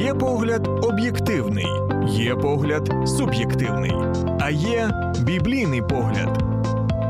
Є 0.00 0.14
погляд 0.14 0.68
об'єктивний, 0.82 1.66
є 2.08 2.34
погляд 2.34 3.08
суб'єктивний, 3.08 3.92
а 4.40 4.50
є 4.50 4.90
біблійний 5.20 5.82
погляд. 5.82 6.42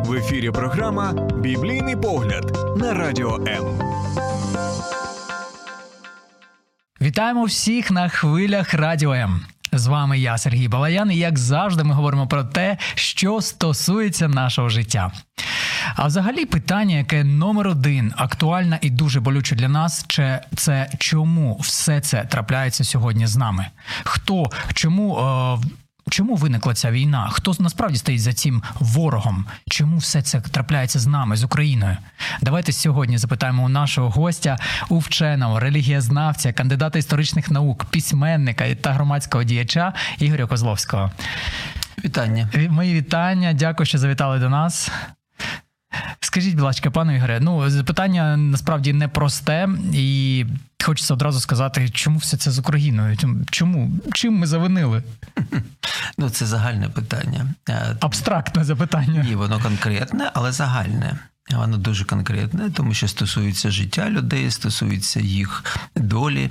В 0.06 0.12
ефірі 0.12 0.50
програма 0.50 1.12
Біблійний 1.36 1.96
погляд 1.96 2.76
на 2.76 2.94
радіо 2.94 3.36
М. 3.36 3.64
Вітаємо 7.00 7.44
всіх 7.44 7.90
на 7.90 8.08
хвилях 8.08 8.74
Радіо 8.74 9.12
М. 9.12 9.40
З 9.72 9.86
вами 9.86 10.18
я, 10.18 10.38
Сергій 10.38 10.68
Балаян, 10.68 11.10
і 11.12 11.16
як 11.16 11.38
завжди, 11.38 11.84
ми 11.84 11.94
говоримо 11.94 12.26
про 12.26 12.44
те, 12.44 12.76
що 12.94 13.40
стосується 13.40 14.28
нашого 14.28 14.68
життя. 14.68 15.12
А 15.96 16.06
взагалі, 16.06 16.44
питання, 16.44 16.96
яке 16.96 17.24
номер 17.24 17.68
один 17.68 18.12
актуальне 18.16 18.78
і 18.82 18.90
дуже 18.90 19.20
болюче 19.20 19.54
для 19.54 19.68
нас, 19.68 20.06
це 20.56 20.90
чому 20.98 21.56
все 21.60 22.00
це 22.00 22.24
трапляється 22.24 22.84
сьогодні 22.84 23.26
з 23.26 23.36
нами? 23.36 23.66
Хто 24.04 24.50
чому? 24.74 25.18
Чому 26.10 26.34
виникла 26.34 26.74
ця 26.74 26.90
війна? 26.90 27.28
Хто 27.32 27.54
насправді 27.58 27.98
стоїть 27.98 28.22
за 28.22 28.32
цим 28.32 28.62
ворогом? 28.80 29.46
Чому 29.70 29.98
все 29.98 30.22
це 30.22 30.40
трапляється 30.40 30.98
з 30.98 31.06
нами, 31.06 31.36
з 31.36 31.44
Україною? 31.44 31.96
Давайте 32.42 32.72
сьогодні 32.72 33.18
запитаємо 33.18 33.64
у 33.64 33.68
нашого 33.68 34.10
гостя, 34.10 34.58
у 34.88 34.98
вченого, 34.98 35.60
релігієзнавця, 35.60 36.52
кандидата 36.52 36.98
історичних 36.98 37.50
наук, 37.50 37.84
письменника 37.84 38.74
та 38.74 38.92
громадського 38.92 39.44
діяча 39.44 39.92
Ігоря 40.18 40.46
Козловського. 40.46 41.10
Вітання. 42.04 42.48
Мої 42.70 42.94
вітання. 42.94 43.52
Дякую, 43.52 43.86
що 43.86 43.98
завітали 43.98 44.38
до 44.38 44.48
нас. 44.48 44.90
Скажіть, 46.20 46.54
будь 46.54 46.64
ласка, 46.64 46.90
пане 46.90 47.16
Ігоре, 47.16 47.40
ну 47.40 47.84
питання 47.86 48.36
насправді 48.36 48.92
непросте, 48.92 49.68
і 49.92 50.46
хочеться 50.82 51.14
одразу 51.14 51.40
сказати, 51.40 51.90
чому 51.90 52.18
все 52.18 52.36
це 52.36 52.50
з 52.50 52.58
Україною? 52.58 53.16
Чому? 53.50 53.90
Чим 54.12 54.38
ми 54.38 54.46
завинили? 54.46 55.02
Ну, 56.18 56.30
це 56.30 56.46
загальне 56.46 56.88
питання. 56.88 57.46
Е, 57.68 57.96
Абстрактне 58.00 58.64
запитання. 58.64 59.24
Ні, 59.28 59.34
воно 59.34 59.60
конкретне, 59.60 60.30
але 60.34 60.52
загальне. 60.52 61.18
Воно 61.56 61.76
дуже 61.76 62.04
конкретне, 62.04 62.70
тому 62.70 62.94
що 62.94 63.08
стосується 63.08 63.70
життя 63.70 64.10
людей, 64.10 64.50
стосується 64.50 65.20
їх 65.20 65.64
долі, 65.96 66.50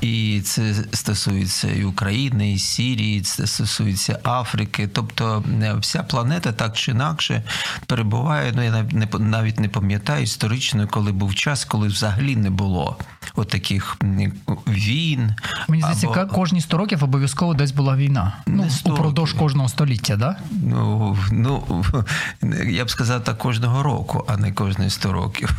і 0.00 0.42
це 0.44 0.74
стосується 0.92 1.68
і 1.68 1.84
України, 1.84 2.52
і 2.52 2.58
Сірії, 2.58 3.20
це 3.20 3.46
стосується 3.46 4.18
Африки. 4.24 4.88
Тобто 4.92 5.44
е, 5.62 5.74
вся 5.74 6.02
планета 6.02 6.52
так 6.52 6.76
чи 6.76 6.90
інакше 6.90 7.42
перебуває. 7.86 8.52
Ну 8.56 8.62
я 8.62 8.86
навіть 9.18 9.60
не 9.60 9.68
пам'ятаю 9.68 10.22
історично, 10.22 10.88
коли 10.88 11.12
був 11.12 11.34
час, 11.34 11.64
коли 11.64 11.88
взагалі 11.88 12.36
не 12.36 12.50
було 12.50 12.98
отаких 13.34 13.96
війн. 14.66 15.34
Мені 15.68 15.82
здається, 15.82 16.08
або... 16.08 16.34
кожні 16.34 16.60
100 16.60 16.76
років 16.76 17.04
обов'язково 17.04 17.54
десь 17.54 17.72
була 17.72 17.96
війна. 17.96 18.32
Ну, 18.46 18.68
упродовж 18.84 19.32
кожного 19.32 19.68
століття, 19.68 20.16
да? 20.16 20.36
Ну 20.62 21.18
ну 21.32 21.84
я 22.66 22.84
б 22.84 22.90
сказав 22.90 23.24
так 23.24 23.38
кожного 23.38 23.82
року, 23.82 24.24
а 24.28 24.36
не 24.36 24.52
кожні 24.52 24.90
100 24.90 25.12
років. 25.12 25.50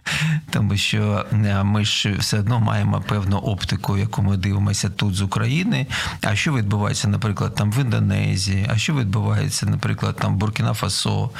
Тому 0.50 0.76
що 0.76 1.24
е, 1.32 1.62
ми 1.62 1.84
ж 1.84 2.14
все 2.18 2.38
одно 2.38 2.60
маємо 2.60 3.00
певну 3.08 3.36
оптику, 3.36 3.98
яку 3.98 4.22
ми 4.22 4.36
дивимося 4.36 4.90
тут 4.90 5.14
з 5.14 5.22
України. 5.22 5.86
А 6.22 6.34
що 6.36 6.54
відбувається, 6.54 7.08
наприклад, 7.08 7.54
там 7.54 7.72
в 7.72 7.80
Індонезії, 7.80 8.66
а 8.70 8.78
що 8.78 8.94
відбувається, 8.94 9.66
наприклад, 9.66 10.16
там 10.16 10.34
в 10.34 10.36
Буркіна 10.36 10.74
Фасо? 10.74 11.30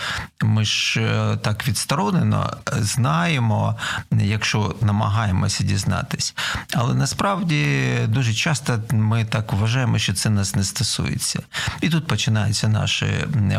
Ми 0.43 0.65
ж 0.65 1.01
е, 1.01 1.37
так 1.37 1.69
відсторонено 1.69 2.51
знаємо, 2.73 3.77
якщо 4.11 4.75
намагаємося 4.81 5.65
дізнатись. 5.79 6.35
Але 6.75 6.95
насправді 6.95 7.89
дуже 8.09 8.35
часто 8.35 8.81
ми 8.93 9.25
так 9.25 9.53
вважаємо, 9.53 9.99
що 9.99 10.13
це 10.13 10.31
нас 10.31 10.55
не 10.55 10.65
стосується. 10.65 11.41
І 11.81 11.89
тут 11.89 12.07
починаються 12.07 12.69
наші 12.69 13.07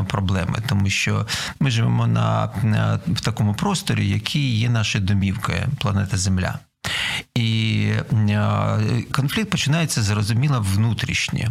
проблеми, 0.08 0.60
тому 0.70 0.90
що 0.90 1.28
ми 1.60 1.72
живемо 1.72 2.08
на 2.08 2.50
в 3.08 3.22
такому 3.22 3.54
просторі, 3.54 4.10
який 4.10 4.60
є 4.60 4.70
нашою 4.70 5.04
домівкою, 5.04 5.68
планета 5.80 6.18
Земля. 6.18 6.60
І 7.36 7.92
конфлікт 9.12 9.50
починається 9.50 10.02
зрозуміло 10.02 10.66
внутрішнє 10.74 11.50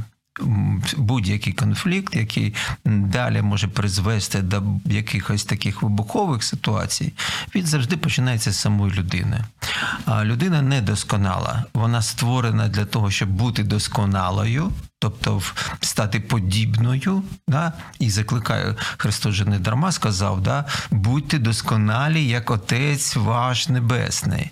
будь-який 0.97 1.53
конфлікт, 1.53 2.17
який 2.17 2.55
далі 2.85 3.43
може 3.43 3.69
призвести 3.69 4.43
до 4.43 4.63
якихось 4.85 5.45
таких 5.45 5.83
вибухових 5.83 6.43
ситуацій, 6.45 7.13
він 7.55 7.67
завжди 7.67 7.97
починається 7.97 8.53
з 8.53 8.59
самої 8.59 8.93
людини. 8.93 9.45
А 10.05 10.25
людина 10.25 10.63
недосконала. 10.63 11.65
Вона 11.75 12.03
створена 12.03 12.69
для 12.69 12.85
того, 12.85 13.11
щоб 13.11 13.29
бути 13.29 13.63
досконалою. 13.63 14.73
Тобто 15.01 15.43
стати 15.81 16.21
подібною, 16.21 17.23
да? 17.49 17.73
і 17.99 18.11
закликаю, 18.11 18.77
Христос 18.97 19.35
же 19.35 19.45
не 19.45 19.59
дарма 19.59 19.93
сказав, 19.93 20.41
да? 20.41 20.65
будьте 20.91 21.39
досконалі, 21.39 22.29
як 22.29 22.51
Отець 22.51 23.17
ваш 23.17 23.69
Небесний. 23.69 24.51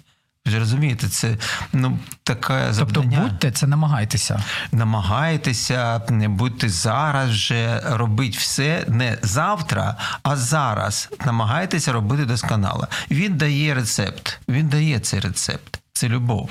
Розумієте, 0.55 1.09
це 1.09 1.37
ну 1.73 1.99
таке 2.23 2.43
тобто 2.49 2.73
завдання. 2.73 3.11
Тобто 3.11 3.29
будьте 3.29 3.51
це 3.51 3.67
намагайтеся. 3.67 4.43
Намагайтеся, 4.73 5.99
будьте 6.11 6.69
зараз 6.69 7.31
вже 7.31 7.81
робити 7.85 8.37
все 8.39 8.85
не 8.89 9.19
завтра, 9.23 9.97
а 10.23 10.37
зараз. 10.37 11.09
Намагайтеся 11.27 11.93
робити 11.93 12.25
досконало. 12.25 12.89
Він 13.11 13.37
дає 13.37 13.75
рецепт. 13.75 14.39
Він 14.49 14.69
дає 14.69 14.99
цей 14.99 15.21
рецепт. 15.21 15.81
Це 15.93 16.09
любов. 16.09 16.51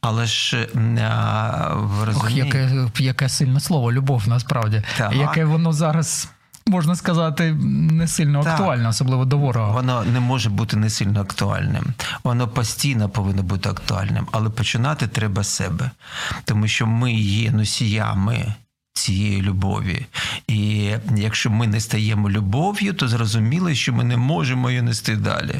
Але 0.00 0.26
ж 0.26 0.68
ви 1.72 2.04
розумієте... 2.04 2.64
Ох, 2.64 2.70
яке 2.72 3.04
яке 3.04 3.28
сильне 3.28 3.60
слово, 3.60 3.92
любов 3.92 4.28
насправді. 4.28 4.82
Так. 4.98 5.12
Яке 5.14 5.44
воно 5.44 5.72
зараз 5.72 6.28
можна 6.70 6.96
сказати, 6.96 7.52
не 7.90 8.08
сильно 8.08 8.42
так. 8.42 8.52
актуальне, 8.52 8.88
особливо 8.88 9.24
до 9.24 9.38
ворога. 9.38 9.72
Воно 9.72 10.04
не 10.04 10.20
може 10.20 10.50
бути 10.50 10.76
не 10.76 10.90
сильно 10.90 11.20
актуальним. 11.20 11.84
Воно 12.24 12.48
постійно 12.48 13.08
повинно 13.08 13.42
бути 13.42 13.68
актуальним, 13.68 14.26
але 14.32 14.50
починати 14.50 15.06
треба 15.06 15.42
з 15.44 15.48
себе, 15.48 15.90
тому 16.44 16.68
що 16.68 16.86
ми 16.86 17.12
є 17.12 17.50
носіями 17.50 18.54
цієї 19.10 19.42
любові. 19.42 20.06
І 20.48 20.90
якщо 21.16 21.50
ми 21.50 21.66
не 21.66 21.80
стаємо 21.80 22.30
любов'ю, 22.30 22.94
то 22.94 23.08
зрозуміло, 23.08 23.74
що 23.74 23.92
ми 23.92 24.04
не 24.04 24.16
можемо 24.16 24.70
її 24.70 24.82
нести 24.82 25.16
далі. 25.16 25.54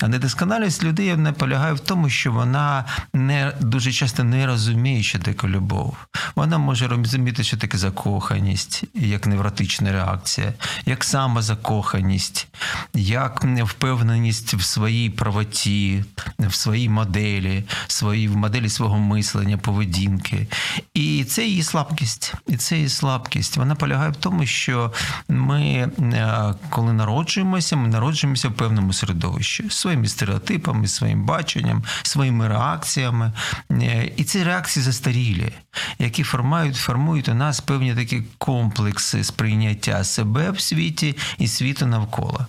А 0.00 0.08
недосконалість 0.08 0.84
людей 0.84 1.16
не 1.16 1.32
полягає 1.32 1.72
в 1.72 1.80
тому, 1.80 2.10
що 2.10 2.32
вона 2.32 2.84
не 3.12 3.52
дуже 3.60 3.92
часто 3.92 4.24
не 4.24 4.46
розуміє, 4.46 5.02
що 5.02 5.18
таке 5.18 5.46
любов. 5.48 5.96
Вона 6.36 6.58
може 6.58 6.88
розуміти, 6.88 7.44
що 7.44 7.56
таке 7.56 7.78
закоханість, 7.78 8.84
як 8.94 9.26
невротична 9.26 9.92
реакція, 9.92 10.52
як 10.86 11.04
самозакоханість, 11.04 12.48
як 12.94 13.44
впевненість 13.44 14.54
в 14.54 14.62
своїй 14.62 15.10
правоті, 15.10 16.04
в 16.38 16.54
своїй 16.54 16.88
моделі, 16.88 17.64
в 18.02 18.36
моделі 18.36 18.68
свого 18.68 18.98
мислення, 18.98 19.58
поведінки. 19.58 20.46
І 20.94 21.24
це 21.24 21.46
її 21.46 21.62
слабкість. 21.62 22.34
І 22.46 22.56
це 22.56 22.75
її 22.76 22.88
слабкість. 22.88 23.56
Вона 23.56 23.74
полягає 23.74 24.10
в 24.10 24.16
тому, 24.16 24.46
що 24.46 24.92
ми, 25.28 25.62
е, 25.62 26.54
коли 26.70 26.92
народжуємося, 26.92 27.76
ми 27.76 27.88
народжуємося 27.88 28.48
в 28.48 28.52
певному 28.52 28.92
середовищі 28.92 29.70
своїми 29.70 30.08
стереотипами, 30.08 30.88
своїм 30.88 31.24
баченням, 31.24 31.84
своїми 32.02 32.48
реакціями. 32.48 33.32
Е, 33.70 34.12
і 34.16 34.24
ці 34.24 34.44
реакції 34.44 34.84
застарілі, 34.84 35.52
які 35.98 36.22
формують, 36.22 36.76
формують 36.76 37.28
у 37.28 37.34
нас 37.34 37.60
певні 37.60 37.94
такі 37.94 38.22
комплекси 38.38 39.24
сприйняття 39.24 40.04
себе 40.04 40.50
в 40.50 40.60
світі 40.60 41.16
і 41.38 41.48
світу 41.48 41.86
навколо. 41.86 42.46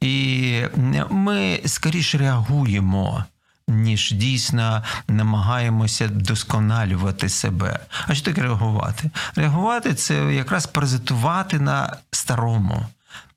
І 0.00 0.60
ми 1.10 1.60
скоріше 1.66 2.18
реагуємо 2.18 3.24
ніж 3.68 4.12
дійсно 4.12 4.82
намагаємося 5.08 6.08
досконалювати 6.08 7.28
себе. 7.28 7.78
А 8.06 8.14
що 8.14 8.24
таке 8.24 8.42
реагувати? 8.42 9.10
Реагувати 9.36 9.94
це 9.94 10.34
якраз 10.34 10.66
презентувати 10.66 11.58
на 11.58 11.96
старому 12.10 12.86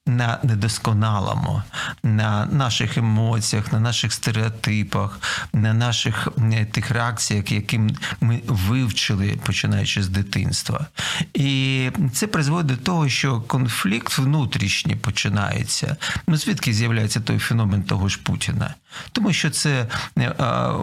на 0.07 0.39
недосконалому, 0.43 1.61
на 2.05 2.45
наших 2.45 2.97
емоціях, 2.97 3.73
на 3.73 3.79
наших 3.79 4.13
стереотипах, 4.13 5.19
на 5.53 5.73
наших 5.73 6.27
тих 6.71 6.91
реакціях, 6.91 7.51
які 7.51 7.81
ми 8.21 8.41
вивчили 8.47 9.39
починаючи 9.45 10.03
з 10.03 10.09
дитинства. 10.09 10.85
І 11.33 11.89
це 12.13 12.27
призводить 12.27 12.77
до 12.77 12.83
того, 12.83 13.09
що 13.09 13.41
конфлікт 13.41 14.17
внутрішній 14.17 14.95
починається. 14.95 15.95
Ну 16.27 16.37
звідки 16.37 16.73
з'являється 16.73 17.19
той 17.19 17.39
феномен 17.39 17.83
того 17.83 18.09
ж 18.09 18.19
Путіна? 18.23 18.73
Тому 19.11 19.33
що 19.33 19.49
це 19.49 19.87
е, 20.17 20.33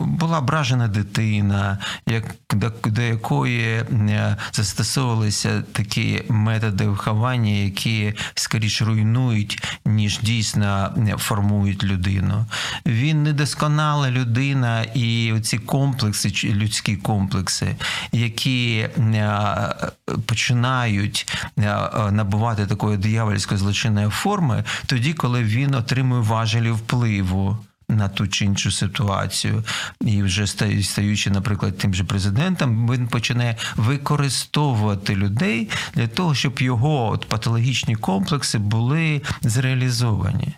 була 0.00 0.40
бражена 0.40 0.88
дитина, 0.88 1.78
як 2.06 2.24
до 2.84 3.02
якої 3.02 3.66
е, 3.68 4.36
застосовувалися 4.52 5.62
такі 5.72 6.22
методи 6.28 6.86
виховання, 6.86 7.50
які 7.50 8.14
скоріше 8.34 8.84
руйнують 8.84 9.62
ніж 9.84 10.18
дійсно 10.18 10.94
формують 11.16 11.84
людину. 11.84 12.46
Він 12.86 13.22
недосконала 13.22 14.10
людина, 14.10 14.82
і 14.94 15.34
ці 15.42 15.58
комплекси, 15.58 16.32
людські 16.44 16.96
комплекси, 16.96 17.76
які 18.12 18.88
починають 20.26 21.32
набувати 22.10 22.66
такої 22.66 22.98
диявольської 22.98 23.58
злочинної 23.58 24.08
форми, 24.08 24.64
тоді, 24.86 25.12
коли 25.12 25.42
він 25.44 25.74
отримує 25.74 26.22
важелі 26.22 26.70
впливу 26.70 27.58
на 27.88 28.08
ту 28.08 28.28
чи 28.28 28.44
іншу 28.44 28.70
ситуацію, 28.70 29.64
і 30.00 30.22
вже 30.22 30.46
стаючи, 30.82 31.30
наприклад, 31.30 31.78
тим 31.78 31.94
же 31.94 32.04
президентом, 32.04 32.90
він 32.92 33.08
починає 33.08 33.56
використовувати 33.76 35.16
людей 35.16 35.68
для 35.94 36.06
того, 36.08 36.34
щоб 36.34 36.62
його 36.62 37.10
от 37.10 37.26
патологічні 37.26 37.96
комплекси 37.96 38.58
були 38.58 39.22
зреалізовані. 39.42 40.48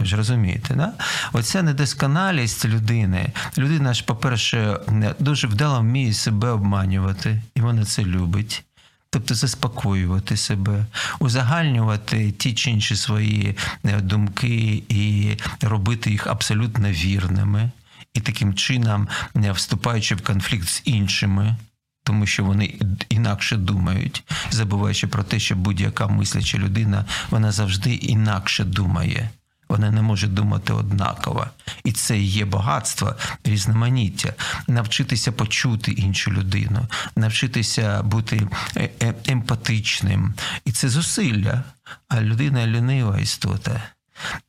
Ви 0.00 0.06
ж 0.06 0.16
розумієте, 0.16 0.74
да? 0.74 0.92
Оця 1.32 1.62
недосконалість 1.62 2.64
людини. 2.64 3.32
Людина 3.58 3.94
ж, 3.94 4.04
по-перше, 4.04 4.80
дуже 5.18 5.46
вдало 5.46 5.80
вміє 5.80 6.12
себе 6.12 6.50
обманювати, 6.50 7.42
і 7.54 7.60
вона 7.60 7.84
це 7.84 8.04
любить. 8.04 8.64
Тобто 9.10 9.34
заспокоювати 9.34 10.36
себе, 10.36 10.86
узагальнювати 11.18 12.32
ті 12.32 12.54
чи 12.54 12.70
інші 12.70 12.96
свої 12.96 13.56
е, 13.84 14.00
думки 14.00 14.82
і 14.88 15.36
робити 15.60 16.10
їх 16.10 16.26
абсолютно 16.26 16.90
вірними, 16.90 17.70
і 18.14 18.20
таким 18.20 18.54
чином, 18.54 19.08
не 19.34 19.52
вступаючи 19.52 20.14
в 20.14 20.22
конфлікт 20.22 20.68
з 20.68 20.82
іншими, 20.84 21.56
тому 22.04 22.26
що 22.26 22.44
вони 22.44 22.74
інакше 23.08 23.56
думають, 23.56 24.24
забуваючи 24.50 25.06
про 25.06 25.22
те, 25.22 25.38
що 25.38 25.56
будь-яка 25.56 26.06
мисляча 26.06 26.58
людина 26.58 27.04
вона 27.30 27.52
завжди 27.52 27.94
інакше 27.94 28.64
думає. 28.64 29.30
Вона 29.68 29.90
не 29.90 30.02
може 30.02 30.26
думати 30.26 30.72
однаково. 30.72 31.46
І 31.84 31.92
це 31.92 32.18
є 32.18 32.44
багатство, 32.44 33.14
різноманіття. 33.44 34.34
Навчитися 34.68 35.32
почути 35.32 35.92
іншу 35.92 36.32
людину, 36.32 36.86
навчитися 37.16 38.02
бути 38.02 38.48
е, 38.76 38.90
е, 39.02 39.14
емпатичним. 39.26 40.34
І 40.64 40.72
це 40.72 40.88
зусилля. 40.88 41.64
А 42.08 42.20
людина 42.20 42.66
лінива 42.66 43.18
істота. 43.18 43.82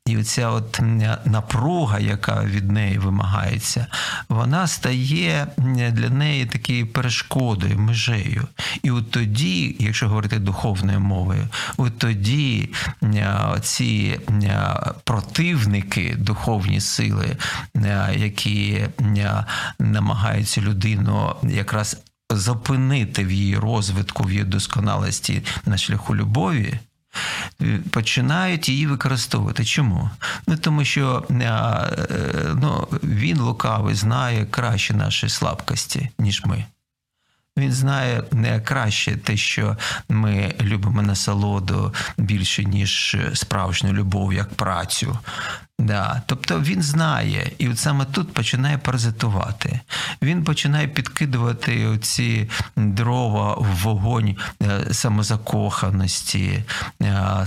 І 0.05 0.17
оця 0.17 0.49
от 0.49 0.81
напруга, 1.25 1.99
яка 1.99 2.43
від 2.43 2.71
неї 2.71 2.97
вимагається, 2.97 3.87
вона 4.29 4.67
стає 4.67 5.47
для 5.91 6.09
неї 6.09 6.45
такою 6.45 6.87
перешкодою, 6.87 7.79
межею. 7.79 8.47
І 8.83 8.91
от 8.91 9.11
тоді, 9.11 9.75
якщо 9.79 10.07
говорити 10.07 10.39
духовною 10.39 10.99
мовою, 10.99 11.47
от 11.77 11.97
тоді 11.97 12.69
ці 13.61 14.19
противники, 15.03 16.15
духовні 16.19 16.81
сили, 16.81 17.37
які 18.15 18.87
намагаються 19.79 20.61
людину 20.61 21.35
якраз 21.43 21.97
зупинити 22.31 23.25
в 23.25 23.31
її 23.31 23.57
розвитку, 23.57 24.23
в 24.23 24.31
її 24.31 24.43
досконалості 24.43 25.41
на 25.65 25.77
шляху 25.77 26.15
любові 26.15 26.79
починають 27.91 28.69
її 28.69 28.87
використовувати. 28.87 29.65
Чому? 29.65 30.09
Ну 30.47 30.57
тому 30.57 30.85
що 30.85 31.25
е, 31.29 31.89
ну, 32.55 32.87
він 33.03 33.39
лукавий 33.39 33.95
знає 33.95 34.45
краще 34.45 34.93
наші 34.93 35.29
слабкості, 35.29 36.09
ніж 36.19 36.45
ми. 36.45 36.65
Він 37.59 37.71
знає 37.71 38.23
не 38.31 38.59
краще 38.59 39.17
те, 39.17 39.37
що 39.37 39.77
ми 40.09 40.53
любимо 40.61 41.01
насолоду 41.01 41.93
більше, 42.17 42.63
ніж 42.63 43.17
справжню 43.33 43.93
любов, 43.93 44.33
як 44.33 44.53
працю. 44.53 45.17
Да. 45.79 46.21
Тобто 46.25 46.59
він 46.59 46.81
знає, 46.81 47.51
і 47.57 47.69
от 47.69 47.79
саме 47.79 48.05
тут 48.05 48.33
починає 48.33 48.77
паразитувати. 48.77 49.79
Він 50.21 50.43
починає 50.43 50.87
підкидувати 50.87 51.97
ці 52.01 52.49
дрова 52.75 53.53
в 53.53 53.65
вогонь 53.83 54.35
е, 54.61 54.93
самозакоханості, 54.93 56.63
е, 57.01 57.45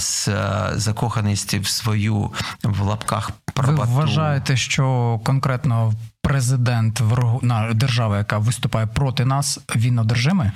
закоханості 0.72 1.58
в 1.58 1.66
свою 1.66 2.32
в 2.62 2.80
лапках 2.80 3.30
правоту. 3.54 3.82
Ви 3.82 3.86
вважаєте, 3.86 4.56
що 4.56 5.20
конкретно 5.24 5.92
президент 6.22 7.02
на 7.42 7.72
держави, 7.74 8.16
яка 8.16 8.38
виступає 8.38 8.86
проти 8.86 9.24
нас, 9.24 9.60
він 9.76 9.98
одержимий? 9.98 10.50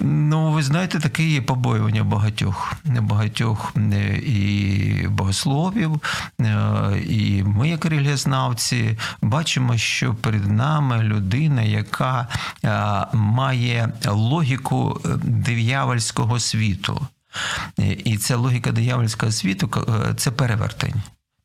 Ну, 0.00 0.52
ви 0.52 0.62
знаєте, 0.62 1.00
таке 1.00 1.24
є 1.24 1.42
побоювання 1.42 2.04
багатьох, 2.04 2.72
багатьох 2.84 3.72
е, 3.76 4.16
і 4.16 5.08
богословів, 5.08 6.02
е, 6.40 7.02
і 7.06 7.42
ми, 7.42 7.68
як 7.68 7.84
релігієзнавці, 7.84 8.98
бачимо, 9.22 9.76
що 9.76 10.14
перед 10.14 10.50
нами 10.50 11.02
людина, 11.02 11.62
яка 11.62 12.28
е, 12.64 13.16
має 13.16 13.92
логіку 14.06 15.00
диявольського 15.24 16.40
світу. 16.40 17.06
І 18.04 18.16
ця 18.16 18.36
логіка 18.36 18.72
диявольського 18.72 19.32
світу 19.32 19.86
це 20.16 20.30
перевертень. 20.30 20.94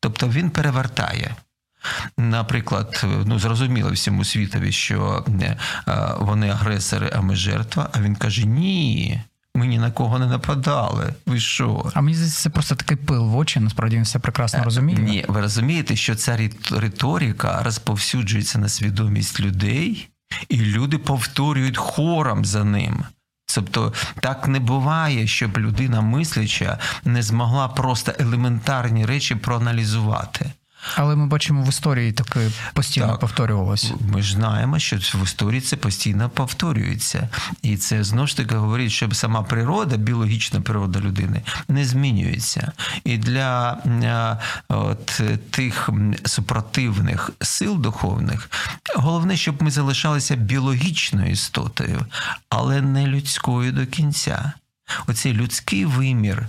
Тобто 0.00 0.28
він 0.28 0.50
перевертає. 0.50 1.34
Наприклад, 2.16 3.06
ну 3.26 3.38
зрозуміло 3.38 3.90
всьому 3.90 4.24
світові, 4.24 4.72
що 4.72 5.24
е, 5.40 5.56
вони 6.18 6.48
агресори, 6.50 7.10
а 7.16 7.20
ми 7.20 7.36
жертва. 7.36 7.88
А 7.92 8.00
він 8.00 8.16
каже: 8.16 8.46
Ні. 8.46 9.20
Ми 9.54 9.66
ні 9.66 9.78
на 9.78 9.90
кого 9.90 10.18
не 10.18 10.26
нападали. 10.26 11.14
Ви 11.26 11.40
що? 11.40 11.90
А 11.94 12.00
мені 12.00 12.16
здається, 12.16 12.42
це 12.42 12.50
просто 12.50 12.74
такий 12.74 12.96
пил 12.96 13.26
в 13.26 13.36
очі. 13.36 13.60
Насправді 13.60 13.96
він 13.96 14.02
все 14.02 14.18
прекрасно 14.18 14.60
е, 14.60 14.62
розуміє. 14.62 14.98
Ні, 14.98 15.24
ви 15.28 15.40
розумієте, 15.40 15.96
що 15.96 16.14
ця 16.14 16.38
риторика 16.70 17.62
розповсюджується 17.62 18.58
на 18.58 18.68
свідомість 18.68 19.40
людей, 19.40 20.08
і 20.48 20.60
люди 20.60 20.98
повторюють 20.98 21.76
хором 21.76 22.44
за 22.44 22.64
ним. 22.64 23.04
Тобто 23.54 23.92
так 24.20 24.48
не 24.48 24.60
буває, 24.60 25.26
щоб 25.26 25.58
людина 25.58 26.00
мисляча 26.00 26.78
не 27.04 27.22
змогла 27.22 27.68
просто 27.68 28.12
елементарні 28.18 29.06
речі 29.06 29.34
проаналізувати. 29.34 30.50
Але 30.96 31.16
ми 31.16 31.26
бачимо 31.26 31.62
в 31.62 31.68
історії 31.68 32.12
таке 32.12 32.50
постійно 32.72 33.06
так, 33.06 33.20
повторювалося. 33.20 33.94
Ми 34.12 34.22
ж 34.22 34.32
знаємо, 34.32 34.78
що 34.78 34.96
в 34.96 35.22
історії 35.22 35.60
це 35.60 35.76
постійно 35.76 36.30
повторюється, 36.30 37.28
і 37.62 37.76
це 37.76 38.04
знову 38.04 38.26
ж 38.26 38.36
таки 38.36 38.54
говорить, 38.54 38.92
що 38.92 39.10
сама 39.12 39.42
природа, 39.42 39.96
біологічна 39.96 40.60
природа 40.60 41.00
людини, 41.00 41.42
не 41.68 41.84
змінюється. 41.84 42.72
І 43.04 43.18
для 43.18 43.78
от, 44.68 45.22
тих 45.50 45.90
супротивних 46.24 47.30
сил 47.40 47.78
духовних 47.78 48.50
головне, 48.96 49.36
щоб 49.36 49.62
ми 49.62 49.70
залишалися 49.70 50.36
біологічною 50.36 51.30
істотою, 51.30 52.06
але 52.48 52.82
не 52.82 53.06
людською 53.06 53.72
до 53.72 53.86
кінця. 53.86 54.52
Оцей 55.06 55.32
людський 55.32 55.84
вимір 55.84 56.48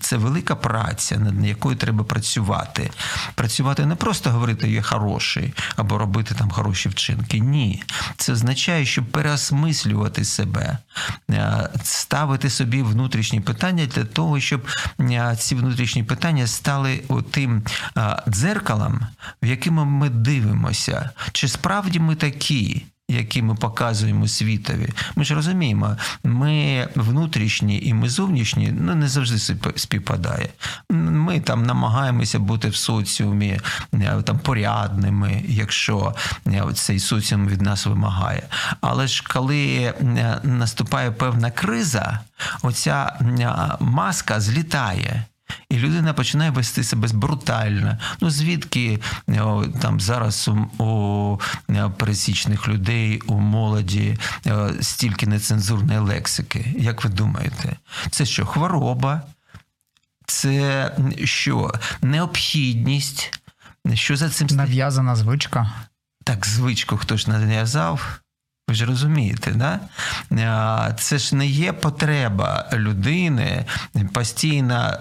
це 0.00 0.16
велика 0.16 0.56
праця, 0.56 1.18
над 1.18 1.46
якою 1.46 1.76
треба 1.76 2.04
працювати. 2.04 2.90
Працювати 3.34 3.86
не 3.86 3.94
просто 3.94 4.30
говорити 4.30 4.70
я 4.70 4.82
хороший 4.82 5.54
або 5.76 5.98
робити 5.98 6.34
там 6.34 6.50
хороші 6.50 6.88
вчинки. 6.88 7.38
Ні. 7.38 7.82
Це 8.16 8.32
означає, 8.32 8.86
що 8.86 9.04
переосмислювати 9.04 10.24
себе, 10.24 10.78
е, 11.30 11.68
ставити 11.82 12.50
собі 12.50 12.82
внутрішні 12.82 13.40
питання 13.40 13.86
для 13.86 14.04
того, 14.04 14.40
щоб 14.40 14.68
е, 15.00 15.36
ці 15.38 15.54
внутрішні 15.54 16.02
питання 16.02 16.46
стали 16.46 17.02
тим 17.30 17.62
е, 17.96 18.22
дзеркалом, 18.28 19.00
в 19.42 19.46
якому 19.46 19.84
ми 19.84 20.08
дивимося, 20.08 21.10
чи 21.32 21.48
справді 21.48 21.98
ми 21.98 22.14
такі 22.14 22.84
які 23.08 23.42
ми 23.42 23.54
показуємо 23.54 24.28
світові. 24.28 24.88
Ми 25.16 25.24
ж 25.24 25.34
розуміємо, 25.34 25.96
ми 26.24 26.88
внутрішні 26.94 27.80
і 27.82 27.94
ми 27.94 28.08
зовнішні 28.08 28.74
ну 28.80 28.94
не 28.94 29.08
завжди 29.08 29.38
співпадає. 29.76 30.48
Ми 30.90 31.40
там 31.40 31.66
намагаємося 31.66 32.38
бути 32.38 32.68
в 32.68 32.76
соціумі 32.76 33.60
е, 33.94 34.22
там 34.24 34.38
порядними, 34.38 35.42
якщо 35.48 36.14
е, 36.46 36.64
цей 36.74 36.98
соціум 36.98 37.48
від 37.48 37.62
нас 37.62 37.86
вимагає. 37.86 38.42
Але 38.80 39.06
ж 39.06 39.24
коли 39.32 39.76
е, 39.76 40.40
наступає 40.42 41.10
певна 41.10 41.50
криза, 41.50 42.20
оця 42.62 43.18
маска 43.80 44.40
злітає. 44.40 45.24
І 45.70 45.76
людина 45.76 46.14
починає 46.14 46.50
вести 46.50 46.84
себе 46.84 47.08
брутально. 47.12 47.98
Ну 48.20 48.30
звідки 48.30 49.00
о, 49.28 49.64
там 49.80 50.00
зараз 50.00 50.48
у, 50.48 50.84
у 50.84 51.38
пересічних 51.96 52.68
людей, 52.68 53.20
у 53.26 53.34
молоді 53.34 54.18
о, 54.46 54.68
стільки 54.80 55.26
нецензурної 55.26 55.98
лексики? 55.98 56.74
Як 56.78 57.04
ви 57.04 57.10
думаєте? 57.10 57.76
Це 58.10 58.26
що? 58.26 58.46
Хвороба? 58.46 59.22
Це 60.26 60.92
що? 61.24 61.74
Необхідність? 62.02 63.40
Що 63.94 64.16
за 64.16 64.28
цим 64.28 64.48
нав'язана 64.50 65.16
звичка? 65.16 65.72
Так, 66.24 66.46
звичку 66.46 66.96
хто 66.96 67.16
ж 67.16 67.30
нав'язав? 67.30 68.20
Ви 68.68 68.74
ж 68.74 68.86
розумієте, 68.86 69.50
да? 69.50 69.80
це 70.98 71.18
ж 71.18 71.36
не 71.36 71.46
є 71.46 71.72
потреба 71.72 72.68
людини 72.72 73.64
постійно. 74.12 74.92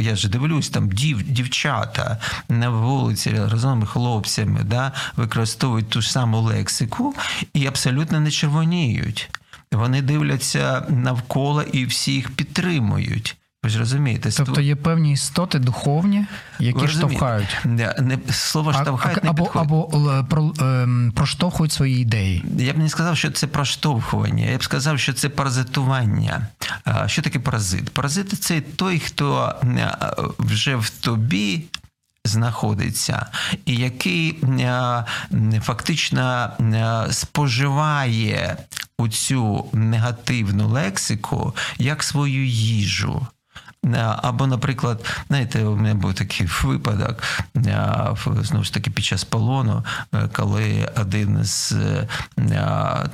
Я 0.00 0.16
ж 0.16 0.28
дивлюсь, 0.28 0.68
там 0.68 0.88
дів, 0.88 1.22
дівчата 1.22 2.18
на 2.48 2.68
вулиці 2.70 3.30
разом 3.30 3.82
з 3.82 3.88
хлопцями 3.88 4.60
да, 4.64 4.92
використовують 5.16 5.88
ту 5.88 6.00
ж 6.00 6.12
саму 6.12 6.40
лексику 6.40 7.14
і 7.54 7.66
абсолютно 7.66 8.20
не 8.20 8.30
червоніють. 8.30 9.30
Вони 9.72 10.02
дивляться 10.02 10.86
навколо 10.88 11.62
і 11.62 11.86
всіх 11.86 12.30
підтримують. 12.30 13.36
Ви 13.64 13.70
ж 13.70 13.78
розумієте, 13.78 14.30
тобто 14.36 14.60
є 14.60 14.76
певні 14.76 15.12
істоти 15.12 15.58
духовні, 15.58 16.26
які 16.58 16.88
штовхають 16.88 17.58
не, 17.64 17.94
не 17.98 18.18
слово 18.32 18.72
штовхають 18.72 19.18
а, 19.22 19.24
не 19.24 19.30
або 19.30 19.50
або 19.54 20.10
е, 20.18 20.24
про, 20.30 20.52
ем, 20.60 21.12
проштовхують 21.16 21.72
свої 21.72 22.02
ідеї. 22.02 22.44
Я 22.58 22.72
б 22.72 22.78
не 22.78 22.88
сказав, 22.88 23.16
що 23.16 23.30
це 23.30 23.46
проштовхування. 23.46 24.44
Я 24.44 24.58
б 24.58 24.64
сказав, 24.64 24.98
що 24.98 25.12
це 25.12 25.28
паразитування. 25.28 26.46
Що 27.06 27.22
таке 27.22 27.38
паразит? 27.38 27.90
Паразит 27.90 28.42
це 28.42 28.60
той, 28.60 28.98
хто 28.98 29.54
вже 30.38 30.76
в 30.76 30.90
тобі. 30.90 31.64
Знаходиться, 32.26 33.26
і 33.66 33.76
який 33.76 34.38
фактично 35.62 36.50
споживає 37.10 38.56
у 38.98 39.08
цю 39.08 39.66
негативну 39.72 40.68
лексику 40.68 41.54
як 41.78 42.02
свою 42.02 42.46
їжу. 42.46 43.26
Або, 44.22 44.46
наприклад, 44.46 45.04
знаєте, 45.28 45.64
у 45.64 45.76
мене 45.76 45.94
був 45.94 46.14
такий 46.14 46.46
випадок 46.62 47.22
знову 48.42 48.64
ж 48.64 48.74
таки 48.74 48.90
під 48.90 49.04
час 49.04 49.24
полону, 49.24 49.84
е, 50.14 50.28
коли 50.32 50.88
один 51.00 51.44
з 51.44 51.72
е, 51.72 52.08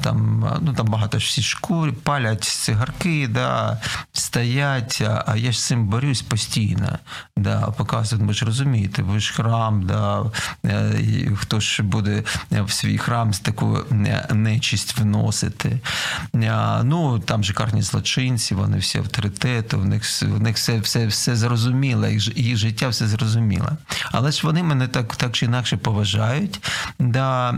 там, 0.02 0.44
ну 0.60 0.72
там 0.72 0.86
багато 0.86 1.18
ж 1.18 1.26
всі 1.26 1.42
шкур, 1.42 1.92
палять 1.92 2.44
цигарки, 2.44 3.28
да, 3.28 3.80
стоять, 4.12 5.02
а 5.26 5.36
я 5.36 5.52
ж 5.52 5.60
з 5.60 5.66
цим 5.66 5.86
борюсь 5.86 6.22
постійно. 6.22 6.98
Да, 7.36 7.60
Показують, 7.60 8.26
ви 8.26 8.34
ж 8.34 8.44
розумієте, 8.44 9.02
ви 9.02 9.20
ж 9.20 9.32
храм, 9.32 9.82
да, 9.82 10.22
е, 10.64 11.32
хто 11.36 11.60
ж 11.60 11.82
буде 11.82 12.22
в 12.50 12.70
свій 12.70 12.98
храм 12.98 13.34
з 13.34 13.40
таку 13.40 13.78
нечисть 14.30 14.98
вносити. 14.98 15.80
Ну, 16.82 17.18
Там 17.18 17.44
же 17.44 17.52
карні 17.52 17.82
злочинці, 17.82 18.54
вони 18.54 18.78
всі 18.78 18.98
авторитети, 18.98 19.76
в 19.76 19.84
них 19.84 20.22
в 20.22 20.40
них 20.40 20.58
все 20.60 20.78
все, 20.78 21.06
все 21.06 21.36
зрозуміло, 21.36 22.06
їх, 22.06 22.38
їх 22.38 22.56
життя 22.56 22.88
все 22.88 23.06
зрозуміло. 23.06 23.70
Але 24.12 24.32
ж 24.32 24.40
вони 24.46 24.62
мене 24.62 24.88
так 24.88 25.16
так 25.16 25.32
чи 25.32 25.46
інакше 25.46 25.76
поважають. 25.76 26.60
Да, 26.98 27.52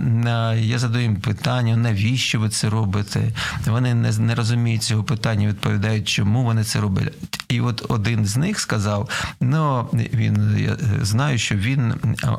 Я 0.55 0.79
задаю 0.79 1.05
їм 1.05 1.17
питання, 1.17 1.77
навіщо 1.77 2.41
ви 2.41 2.49
це 2.49 2.71
робите? 2.71 3.33
Вони 3.67 3.95
не 3.95 4.19
не 4.19 4.35
розуміють 4.35 4.83
цього 4.83 5.05
питання, 5.05 5.49
відповідають, 5.49 6.09
чому 6.09 6.45
вони 6.45 6.65
це 6.65 6.81
роблять. 6.81 7.15
І 7.49 7.61
от 7.61 7.87
один 7.89 8.27
з 8.27 8.37
них 8.37 8.61
сказав: 8.61 9.09
ну 9.41 9.89
він 9.93 10.57
я 10.59 11.05
знаю, 11.05 11.39
що 11.39 11.55
він 11.55 11.95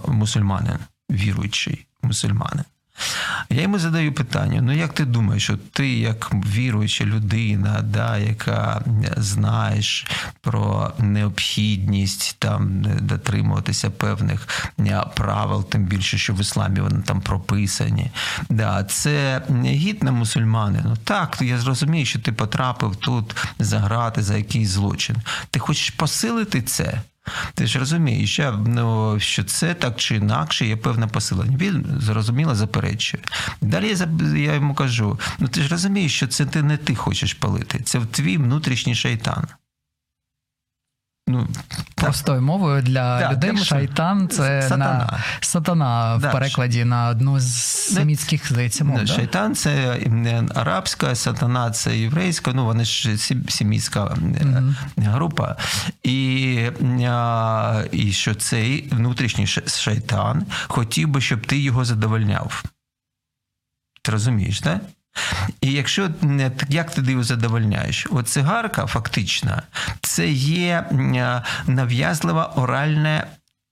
мусульманин, 0.07 0.77
віруючий 1.11 1.85
мусульманин. 2.01 2.63
Я 3.49 3.61
йому 3.61 3.79
задаю 3.79 4.13
питання: 4.13 4.61
ну 4.61 4.71
як 4.71 4.93
ти 4.93 5.05
думаєш, 5.05 5.43
що 5.43 5.57
ти, 5.57 5.93
як 5.93 6.31
віруюча 6.33 7.05
людина, 7.05 7.81
да, 7.81 8.17
яка 8.17 8.81
знаєш 9.17 10.07
про 10.41 10.91
необхідність 10.99 12.35
там 12.39 12.85
дотримуватися 12.99 13.89
певних 13.89 14.47
правил, 15.15 15.69
тим 15.69 15.85
більше, 15.85 16.17
що 16.17 16.33
в 16.33 16.39
ісламі 16.39 16.79
вони 16.79 17.01
там 17.01 17.21
прописані, 17.21 18.11
да, 18.49 18.83
це 18.83 19.41
гідне 19.65 20.11
мусульманину. 20.11 20.97
Так, 21.03 21.37
я 21.41 21.57
зрозумію, 21.57 22.05
що 22.05 22.19
ти 22.19 22.31
потрапив 22.31 22.95
тут 22.95 23.35
заграти 23.59 24.23
за 24.23 24.37
якийсь 24.37 24.69
злочин. 24.69 25.15
Ти 25.51 25.59
хочеш 25.59 25.89
посилити 25.89 26.61
це? 26.61 27.01
Ти 27.53 27.67
ж 27.67 27.79
розумієш, 27.79 28.39
ну, 28.65 29.19
що 29.19 29.43
це 29.43 29.73
так 29.73 29.95
чи 29.95 30.15
інакше 30.15 30.65
є 30.65 30.77
певне 30.77 31.07
посилення. 31.07 31.57
Він 31.57 31.85
зрозуміло 31.99 32.55
заперечує. 32.55 33.23
Далі 33.61 33.95
я 34.35 34.53
йому 34.53 34.73
кажу: 34.73 35.19
ну 35.39 35.47
ти 35.47 35.61
ж 35.61 35.67
розумієш, 35.67 36.15
що 36.15 36.27
це 36.27 36.45
ти 36.45 36.63
не 36.63 36.77
ти 36.77 36.95
хочеш 36.95 37.33
палити, 37.33 37.79
це 37.83 37.99
твій 37.99 38.37
внутрішній 38.37 38.95
шайтан. 38.95 39.47
Ну, 41.27 41.47
Простою 41.95 42.41
мовою 42.41 42.81
для 42.81 43.19
да, 43.19 43.31
людей 43.31 43.51
для 43.51 43.63
шайтан 43.63 44.29
це 44.29 44.61
сатана, 44.61 44.85
на, 44.85 45.23
сатана 45.41 46.17
да. 46.21 46.29
в 46.29 46.31
перекладі 46.31 46.85
на 46.85 47.07
одну 47.07 47.39
з 47.39 47.53
семітських 47.93 48.47
здається 48.47 48.83
мов. 48.83 48.99
Да, 48.99 49.05
шайтан 49.05 49.55
це 49.55 49.99
арабська, 50.55 51.15
сатана 51.15 51.71
це 51.71 51.97
єврейська, 51.97 52.53
ну 52.53 52.65
вони 52.65 52.85
ж 52.85 53.17
семітська 53.49 54.03
mm 54.03 54.73
група. 54.97 55.55
І 56.03 56.69
і 57.91 58.11
що 58.11 58.35
цей 58.35 58.89
внутрішній 58.91 59.47
шайтан 59.67 60.45
хотів 60.67 61.07
би, 61.07 61.21
щоб 61.21 61.47
ти 61.47 61.59
його 61.59 61.85
задовольняв. 61.85 62.63
Ти 64.01 64.11
розумієш, 64.11 64.59
так? 64.59 64.81
І 65.61 65.71
якщо 65.71 66.09
як 66.69 66.91
ти 66.91 67.11
його 67.11 67.23
задовольняєш, 67.23 68.07
от 68.11 68.27
цигарка 68.27 68.85
фактично 68.85 69.61
це 70.01 70.27
є 70.31 70.85
нав'язливе 71.67 72.43
оральне 72.55 73.27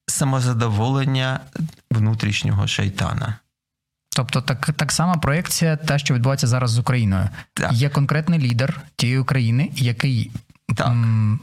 самозадоволення 0.07 1.39
внутрішнього 1.91 2.67
шайтана. 2.67 3.35
Тобто 4.15 4.41
так 4.41 4.69
так 4.75 4.91
само 4.91 5.19
проєкція, 5.19 5.77
те, 5.77 5.99
що 5.99 6.13
відбувається 6.13 6.47
зараз 6.47 6.71
з 6.71 6.79
Україною. 6.79 7.29
Так. 7.53 7.73
Є 7.73 7.89
конкретний 7.89 8.39
лідер 8.39 8.81
тієї 8.95 9.19
України, 9.19 9.69
який 9.75 10.31
так. 10.75 10.87
М- 10.87 11.39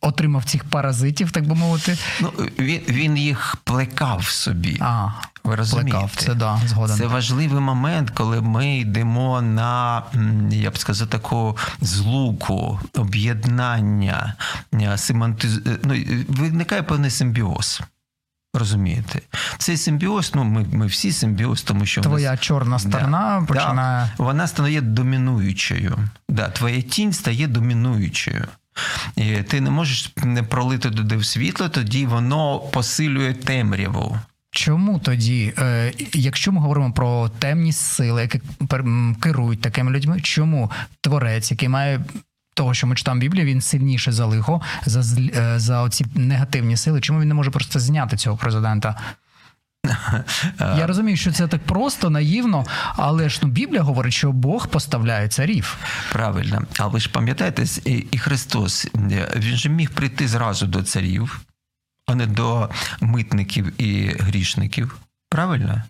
отримав 0.00 0.44
цих 0.44 0.64
паразитів, 0.64 1.30
так 1.30 1.46
би 1.46 1.54
мовити. 1.54 1.98
Ну, 2.20 2.32
Він 2.58 2.80
він 2.88 3.16
їх 3.16 3.56
плекав 3.64 4.24
собі. 4.24 4.78
А, 4.80 5.08
ви 5.44 5.56
розумієте? 5.56 5.90
Плекав, 5.90 6.12
це 6.16 6.34
да, 6.34 6.60
згоден. 6.66 6.96
Це 6.96 7.06
важливий 7.06 7.60
момент, 7.60 8.10
коли 8.10 8.40
ми 8.40 8.78
йдемо 8.78 9.42
на, 9.42 10.02
я 10.50 10.70
б 10.70 10.78
сказав, 10.78 11.08
таку 11.08 11.56
злуку, 11.80 12.80
об'єднання, 12.94 14.34
семантиз... 14.96 15.60
ну, 15.84 15.94
виникає 16.28 16.82
певний 16.82 17.10
симбіоз. 17.10 17.82
Розумієте, 18.54 19.20
цей 19.58 19.76
симбіоз, 19.76 20.32
ну 20.34 20.44
ми 20.44 20.66
ми 20.72 20.86
всі 20.86 21.12
симбіоз, 21.12 21.62
тому 21.62 21.86
що 21.86 22.00
твоя 22.00 22.30
нас... 22.30 22.40
чорна 22.40 22.78
сторона 22.78 23.38
да, 23.40 23.46
починає. 23.46 24.10
Да, 24.18 24.24
вона 24.24 24.46
стає 24.46 24.80
домінуючою. 24.80 25.98
Да, 26.28 26.48
Твоя 26.48 26.82
тінь 26.82 27.12
стає 27.12 27.46
домінуючою. 27.46 28.44
Ти 29.48 29.60
не 29.60 29.70
можеш 29.70 30.12
не 30.16 30.42
пролити 30.42 30.90
туди 30.90 31.16
в 31.16 31.24
світло, 31.24 31.68
тоді 31.68 32.06
воно 32.06 32.58
посилює 32.58 33.34
темряву. 33.34 34.18
Чому 34.50 34.98
тоді, 34.98 35.52
е, 35.58 35.92
якщо 36.12 36.52
ми 36.52 36.60
говоримо 36.60 36.92
про 36.92 37.28
темні 37.28 37.72
сили, 37.72 38.22
які 38.22 38.40
керують 39.20 39.60
такими 39.60 39.90
людьми, 39.90 40.20
чому 40.20 40.70
творець, 41.00 41.50
який 41.50 41.68
має 41.68 42.00
того, 42.54 42.74
що 42.74 42.86
ми 42.86 42.94
читаємо 42.94 43.20
Біблію, 43.20 43.46
він 43.46 43.60
сильніше 43.60 44.12
за 44.12 44.26
лихо, 44.26 44.60
за 44.86 45.20
е, 45.20 45.58
за 45.58 45.82
оці 45.82 46.06
негативні 46.14 46.76
сили, 46.76 47.00
чому 47.00 47.20
він 47.20 47.28
не 47.28 47.34
може 47.34 47.50
просто 47.50 47.80
зняти 47.80 48.16
цього 48.16 48.36
президента? 48.36 48.96
Я 50.60 50.86
розумію, 50.86 51.16
що 51.16 51.32
це 51.32 51.48
так 51.48 51.64
просто, 51.64 52.10
наївно, 52.10 52.66
але 52.96 53.28
ж 53.28 53.40
ну 53.42 53.48
Біблія 53.48 53.82
говорить, 53.82 54.12
що 54.12 54.32
Бог 54.32 54.66
поставляє 54.66 55.28
царів. 55.28 55.78
Правильно, 56.12 56.62
а 56.78 56.86
ви 56.86 57.00
ж 57.00 57.10
пам'ятаєте, 57.10 57.64
і 58.10 58.18
Христос 58.18 58.88
він 59.36 59.56
же 59.56 59.68
міг 59.68 59.90
прийти 59.90 60.28
зразу 60.28 60.66
до 60.66 60.82
царів, 60.82 61.40
а 62.06 62.14
не 62.14 62.26
до 62.26 62.70
митників 63.00 63.82
і 63.82 64.16
грішників. 64.20 64.98
Правильно? 65.30 65.82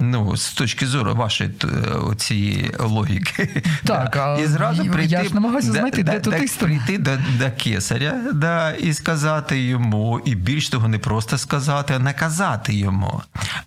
Ну, 0.00 0.36
з 0.36 0.52
точки 0.52 0.86
зору 0.86 1.14
вашої 1.14 1.50
е, 1.64 2.14
цієї 2.16 2.70
логіки. 2.78 3.62
Так, 3.84 4.16
а 4.16 4.38
і 4.38 4.46
зразу 4.46 4.84
прийти, 4.84 5.12
я 5.12 5.24
ж 5.24 5.34
намагаюся 5.34 5.72
знайти, 5.72 6.02
да, 6.02 6.12
де 6.12 6.20
тут 6.20 6.42
історія. 6.42 6.80
Прийти 6.86 7.02
до, 7.02 7.18
до 7.38 7.50
кесаря 7.50 8.20
да, 8.32 8.72
і 8.72 8.94
сказати 8.94 9.62
йому, 9.62 10.20
і 10.24 10.34
більш 10.34 10.68
того, 10.68 10.88
не 10.88 10.98
просто 10.98 11.38
сказати, 11.38 11.94
а 11.94 11.98
наказати 11.98 12.74
йому. 12.74 13.22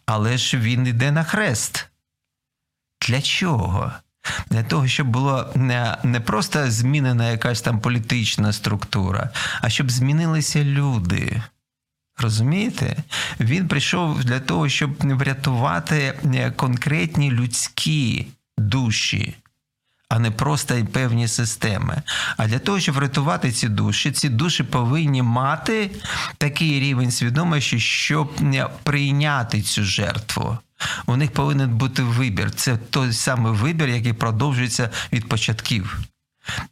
Але 0.05 0.38
ж 0.38 0.57
він 0.57 0.88
йде 0.88 1.12
на 1.12 1.24
хрест. 1.24 1.88
Для 3.07 3.21
чого? 3.21 3.91
Для 4.50 4.63
того, 4.63 4.88
щоб 4.88 5.07
була 5.07 5.50
не, 5.55 5.98
не 6.03 6.19
просто 6.19 6.71
змінена 6.71 7.29
якась 7.29 7.62
там 7.62 7.79
політична 7.79 8.53
структура, 8.53 9.29
а 9.62 9.69
щоб 9.69 9.91
змінилися 9.91 10.63
люди. 10.63 11.41
Розумієте? 12.18 12.98
Він 13.39 13.68
прийшов 13.68 14.24
для 14.24 14.39
того, 14.39 14.70
щоб 14.70 14.91
врятувати 15.00 16.20
е, 16.36 16.51
конкретні 16.51 17.32
людські 17.32 18.27
душі, 18.58 19.36
а 20.10 20.20
не 20.20 20.32
просто 20.32 20.86
певні 20.91 21.27
системи. 21.27 22.01
А 22.38 22.48
для 22.48 22.60
того, 22.60 22.80
щоб 22.80 22.96
врятувати 22.96 23.51
ці 23.51 23.70
душі, 23.70 24.12
ці 24.12 24.30
душі 24.30 24.63
повинні 24.63 25.22
мати 25.22 25.91
такий 26.38 26.80
рівень 26.80 27.12
свідомості, 27.12 27.80
щоб 27.80 28.32
е, 28.41 28.68
прийняти 28.84 29.62
цю 29.62 29.84
жертву. 29.84 30.58
У 31.06 31.18
них 31.18 31.32
повинен 31.32 31.70
бути 31.70 32.03
вибір. 32.03 32.51
Це 32.51 32.77
той 32.77 33.13
самий 33.13 33.53
вибір, 33.53 33.89
який 33.89 34.13
продовжується 34.13 34.89
від 35.13 35.30
початків. 35.30 36.00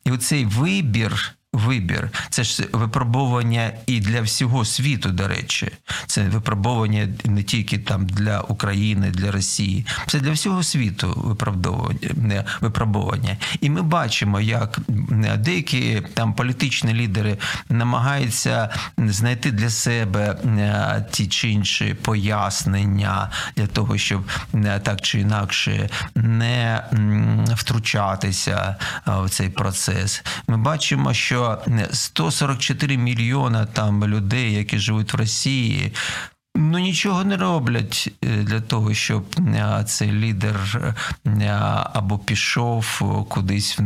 І 0.06 0.12
оцей 0.12 0.46
вибір 0.46 1.36
вибір. 1.54 2.10
Це 2.30 2.44
ж 2.44 2.68
випробування 2.72 3.72
і 3.86 4.00
для 4.00 4.22
всього 4.22 4.66
світу, 4.66 5.10
до 5.10 5.28
речі. 5.28 5.72
Це 6.08 6.24
випробування 6.24 7.08
не 7.26 7.44
тільки 7.44 7.78
там 7.78 8.06
для 8.06 8.42
України, 8.42 9.12
для 9.12 9.32
Росії, 9.32 9.86
це 10.08 10.20
для 10.20 10.32
всього 10.32 10.64
світу 10.64 11.38
випробування. 12.62 13.38
І 13.62 13.70
ми 13.70 13.82
бачимо, 13.82 14.42
як 14.42 14.80
деякі 15.38 16.02
там 16.14 16.34
політичні 16.34 16.94
лідери 16.94 17.38
намагаються 17.70 18.70
знайти 18.98 19.52
для 19.52 19.70
себе 19.70 20.38
е, 20.46 21.06
ті 21.12 21.28
чи 21.28 21.50
інші 21.50 21.94
пояснення 21.94 23.30
для 23.56 23.68
того, 23.68 23.98
щоб 23.98 24.24
е, 24.56 24.80
так 24.80 25.02
чи 25.02 25.20
інакше 25.20 25.90
не 26.16 26.84
втручатися 27.56 28.76
е, 29.08 29.12
в 29.24 29.30
цей 29.30 29.50
процес. 29.50 30.24
Ми 30.48 30.58
бачимо, 30.58 31.14
що 31.14 31.39
що 31.40 31.58
144 31.92 32.98
мільйона 32.98 33.66
там 33.66 34.06
людей, 34.06 34.54
які 34.54 34.80
живуть 34.80 35.14
в 35.14 35.18
Росії. 35.18 35.94
Ну, 36.56 36.80
нічого 36.80 37.24
не 37.24 37.38
роблять 37.38 38.12
е, 38.24 38.28
для 38.28 38.62
того, 38.62 38.94
щоб 38.94 39.26
е, 39.40 39.84
цей 39.88 40.12
лідер 40.12 40.96
е, 41.26 41.52
або 41.94 42.18
пішов 42.18 43.02
кудись 43.30 43.80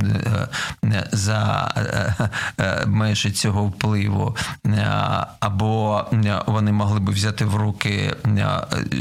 за 1.12 1.74
межі 2.86 3.31
цього 3.31 3.63
впливу, 3.65 4.38
або 5.39 6.05
вони 6.45 6.72
могли 6.72 7.00
би 7.00 7.13
взяти 7.13 7.45
в 7.45 7.55
руки 7.55 8.15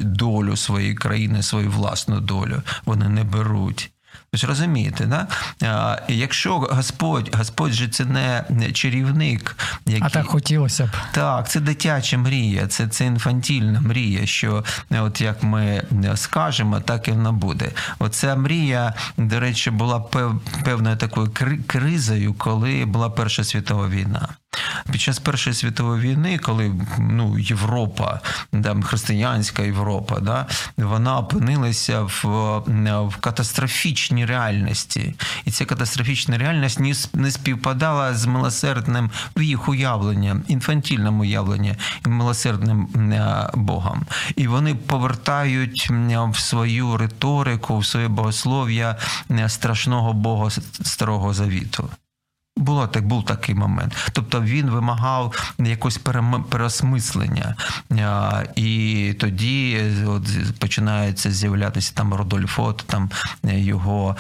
долю 0.03 0.57
своєї 0.57 0.95
країни, 0.95 1.43
свою 1.43 1.71
власну 1.71 2.21
долю. 2.21 2.63
Вони 2.85 3.09
не 3.09 3.25
беруть. 3.25 3.91
Ж 4.35 4.47
розумієте, 4.47 5.07
да? 5.07 5.99
якщо 6.09 6.59
Господь, 6.59 7.35
Господь 7.35 7.73
же 7.73 7.89
це 7.89 8.05
не 8.05 8.73
чарівник, 8.73 9.57
який... 9.87 10.03
а 10.07 10.09
так 10.09 10.27
хотілося 10.27 10.87
б. 10.87 10.91
Так, 11.13 11.51
це 11.51 11.61
дитяча 11.61 12.19
мрія, 12.19 12.67
це 12.67 12.89
це 12.89 13.05
інфантільна 13.05 13.81
мрія, 13.81 14.27
що 14.27 14.65
от 14.91 15.21
як 15.21 15.43
ми 15.43 15.83
скажемо, 16.15 16.81
так 16.81 17.09
і 17.09 17.13
вона 17.13 17.33
буде. 17.33 17.71
Оця 17.99 18.37
мрія, 18.37 18.95
до 19.17 19.41
речі, 19.41 19.71
була 19.71 20.01
певною 20.65 20.97
такою 20.97 21.31
кризою, 21.67 22.35
коли 22.35 22.85
була 22.85 23.11
Перша 23.11 23.45
світова 23.45 23.89
війна. 23.89 24.29
Під 24.93 25.01
час 25.01 25.19
Першої 25.19 25.55
світової 25.55 26.03
війни, 26.03 26.39
коли 26.39 26.73
ну, 26.99 27.39
Європа, 27.39 28.21
там, 28.63 28.83
християнська 28.83 29.63
Європа, 29.63 30.21
да, 30.21 30.47
вона 30.77 31.19
опинилася 31.19 32.03
в 32.03 32.23
в 33.03 33.17
катастрофічній 33.17 34.27
реальності. 34.27 35.15
І 35.45 35.51
ця 35.51 35.65
катастрофічна 35.65 36.39
реальність 36.39 36.81
не 37.15 37.31
співпадала 37.31 38.15
з 38.15 38.27
милосердним 38.27 39.11
в 39.37 39.43
їх 39.43 39.69
уявленням, 39.69 40.43
інфантільним 40.49 41.21
уявленням 41.21 41.77
і 42.07 42.09
милосердним 42.09 42.89
Богом. 43.55 44.03
І 44.37 44.47
вони 44.47 44.75
повертають 44.75 45.91
в 46.31 46.39
свою 46.39 46.97
риторику, 46.97 47.79
в 47.79 47.87
своє 47.87 48.09
богослов'я 48.09 48.97
страшного 49.49 50.13
Бога 50.13 50.51
Старого 50.83 51.35
Завіту. 51.35 51.91
Було 52.57 52.87
так, 52.87 53.07
був 53.07 53.25
такий 53.25 53.55
момент. 53.55 54.11
Тобто 54.13 54.41
він 54.41 54.71
вимагав 54.71 55.55
якогось 55.59 56.01
переосмислення. 56.51 57.57
І 58.57 59.15
тоді 59.21 59.81
от 60.07 60.59
починається 60.59 61.31
з'являтися 61.31 61.93
там 61.95 62.15
Родольфот, 62.15 62.85
там 62.87 63.11
його 63.43 64.17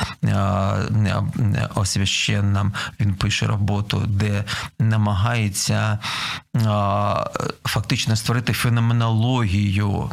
освященнам, 1.74 2.72
він 3.00 3.14
пише 3.14 3.46
роботу, 3.46 4.02
де 4.06 4.44
намагається 4.78 5.98
фактично 7.64 8.16
створити 8.16 8.52
феноменологію 8.52 10.10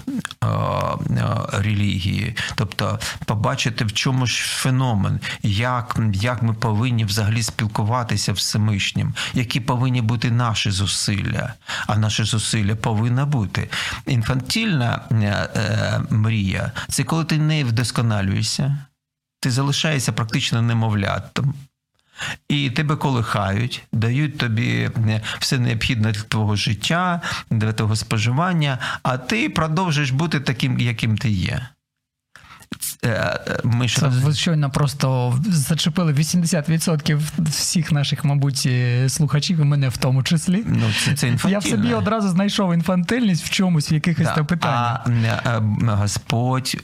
релігії, 1.52 2.36
тобто 2.56 3.00
побачити, 3.26 3.86
в 3.86 3.94
чому 3.94 4.26
ж 4.26 4.44
феномен, 4.44 5.20
як, 5.44 6.00
як 6.14 6.44
ми 6.44 6.54
повинні 6.54 7.06
взагалі 7.06 7.44
спілкуватися 7.44 8.09
спілкуватися 8.10 8.34
Всемишнім, 8.34 9.14
які 9.34 9.60
повинні 9.60 10.02
бути 10.02 10.32
наші 10.32 10.72
зусилля. 10.72 11.54
А 11.88 11.98
наші 11.98 12.24
зусилля 12.24 12.76
повинна 12.76 13.26
бути. 13.26 13.70
Інфантільна 14.06 15.02
е, 15.12 15.16
е, 15.56 16.02
мрія 16.10 16.72
це 16.90 17.04
коли 17.04 17.26
ти 17.26 17.38
не 17.38 17.64
вдосконалюєшся, 17.64 18.78
ти 19.42 19.52
залишаєшся 19.52 20.12
практично 20.12 20.62
немовлятом. 20.62 21.54
І 22.50 22.70
тебе 22.70 22.96
колихають, 22.96 23.84
дають 23.92 24.38
тобі 24.38 24.90
е, 25.08 25.22
все 25.40 25.60
необхідне 25.60 26.12
для 26.12 26.22
твого 26.22 26.56
життя, 26.56 27.22
для 27.50 27.74
твого 27.74 27.96
споживання, 27.96 28.80
а 29.04 29.18
ти 29.18 29.50
продовжуєш 29.50 30.12
бути 30.12 30.40
таким, 30.40 30.80
яким 30.80 31.18
ти 31.18 31.30
є. 31.30 31.70
Е, 33.04 33.10
е, 33.10 33.60
ми 33.64 33.88
ж 33.88 33.96
Це 33.96 34.08
ви 34.08 34.34
щойно 34.34 34.70
просто 34.70 35.40
зачепили 35.48 36.14
80% 36.14 37.20
всіх 37.40 37.92
наших, 37.92 38.26
мабуть, 38.26 38.64
е, 38.66 39.10
слухачів, 39.10 39.60
і 39.60 39.64
мене 39.64 39.90
в 39.90 39.98
тому 39.98 40.24
числі. 40.24 40.64
Ну, 40.68 40.92
це, 41.06 41.14
це 41.38 41.50
Я 41.50 41.60
в 41.60 41.64
собі 41.64 41.94
одразу 41.94 42.30
знайшов 42.30 42.74
інфантильність 42.74 43.46
в 43.46 43.50
чомусь, 43.50 43.92
в 43.92 43.94
якихось 43.94 44.26
да. 44.36 44.44
питаннях. 44.44 45.42
А 45.44 45.60
Господь 45.96 46.78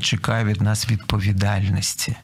чекає 0.00 0.44
від 0.44 0.60
нас 0.60 0.90
відповідальності 0.90 2.16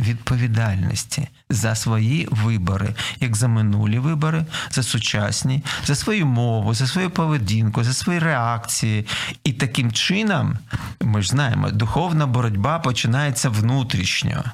відповідальності 0.00 1.28
за 1.50 1.74
свої 1.74 2.28
вибори, 2.30 2.94
як 3.20 3.36
за 3.36 3.48
минулі 3.48 3.98
вибори, 3.98 4.44
за 4.70 4.82
сучасні, 4.82 5.64
за 5.84 5.94
свою 5.94 6.26
мову, 6.26 6.74
за 6.74 6.86
свою 6.86 7.10
поведінку, 7.10 7.84
за 7.84 7.92
свої 7.92 8.18
реакції. 8.18 9.06
І 9.44 9.52
таким 9.52 9.92
чином, 9.92 10.58
ми 11.00 11.22
ж 11.22 11.28
знаємо, 11.28 11.70
духовна 11.70 12.26
боротьба 12.26 12.78
починається 12.78 13.48
внутрішньо. 13.48 14.44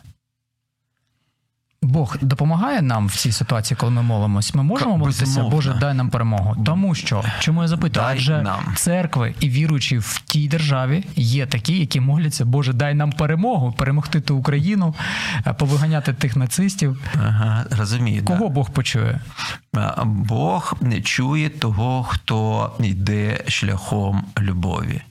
Бог 1.85 2.16
допомагає 2.20 2.83
нам 2.83 3.07
в 3.07 3.16
цій 3.16 3.33
ситуації, 3.33 3.79
коли 3.81 3.92
ми 3.92 4.03
молимось. 4.03 4.55
Ми 4.55 4.62
можемо 4.62 4.99
молитися, 4.99 5.42
Боже, 5.42 5.77
дай 5.81 5.94
нам 5.94 6.11
перемогу. 6.11 6.57
Тому 6.66 6.94
що 6.94 7.25
чому 7.38 7.62
я 7.62 7.68
запитую? 7.68 8.07
Адже 8.09 8.42
нам. 8.42 8.61
церкви 8.77 9.35
і 9.40 9.49
віруючі 9.49 9.99
в 9.99 10.23
тій 10.27 10.49
державі 10.49 11.05
є 11.16 11.47
такі, 11.47 11.79
які 11.79 12.01
моляться, 12.01 12.44
Боже, 12.44 12.73
дай 12.73 12.94
нам 12.94 13.12
перемогу, 13.12 13.73
перемогти 13.73 14.20
ту 14.20 14.37
Україну, 14.37 14.94
е, 15.47 15.53
повиганяти 15.53 16.12
тих 16.12 16.37
нацистів. 16.37 17.01
Ага, 17.14 17.64
розумію. 17.70 18.25
Кого 18.25 18.49
да. 18.49 18.49
Бог 18.49 18.70
почує? 18.70 19.20
Бог 20.05 20.75
не 20.81 21.01
чує 21.01 21.49
того, 21.49 22.03
хто 22.03 22.70
йде 22.81 23.44
шляхом 23.49 24.25
любові. 24.40 25.03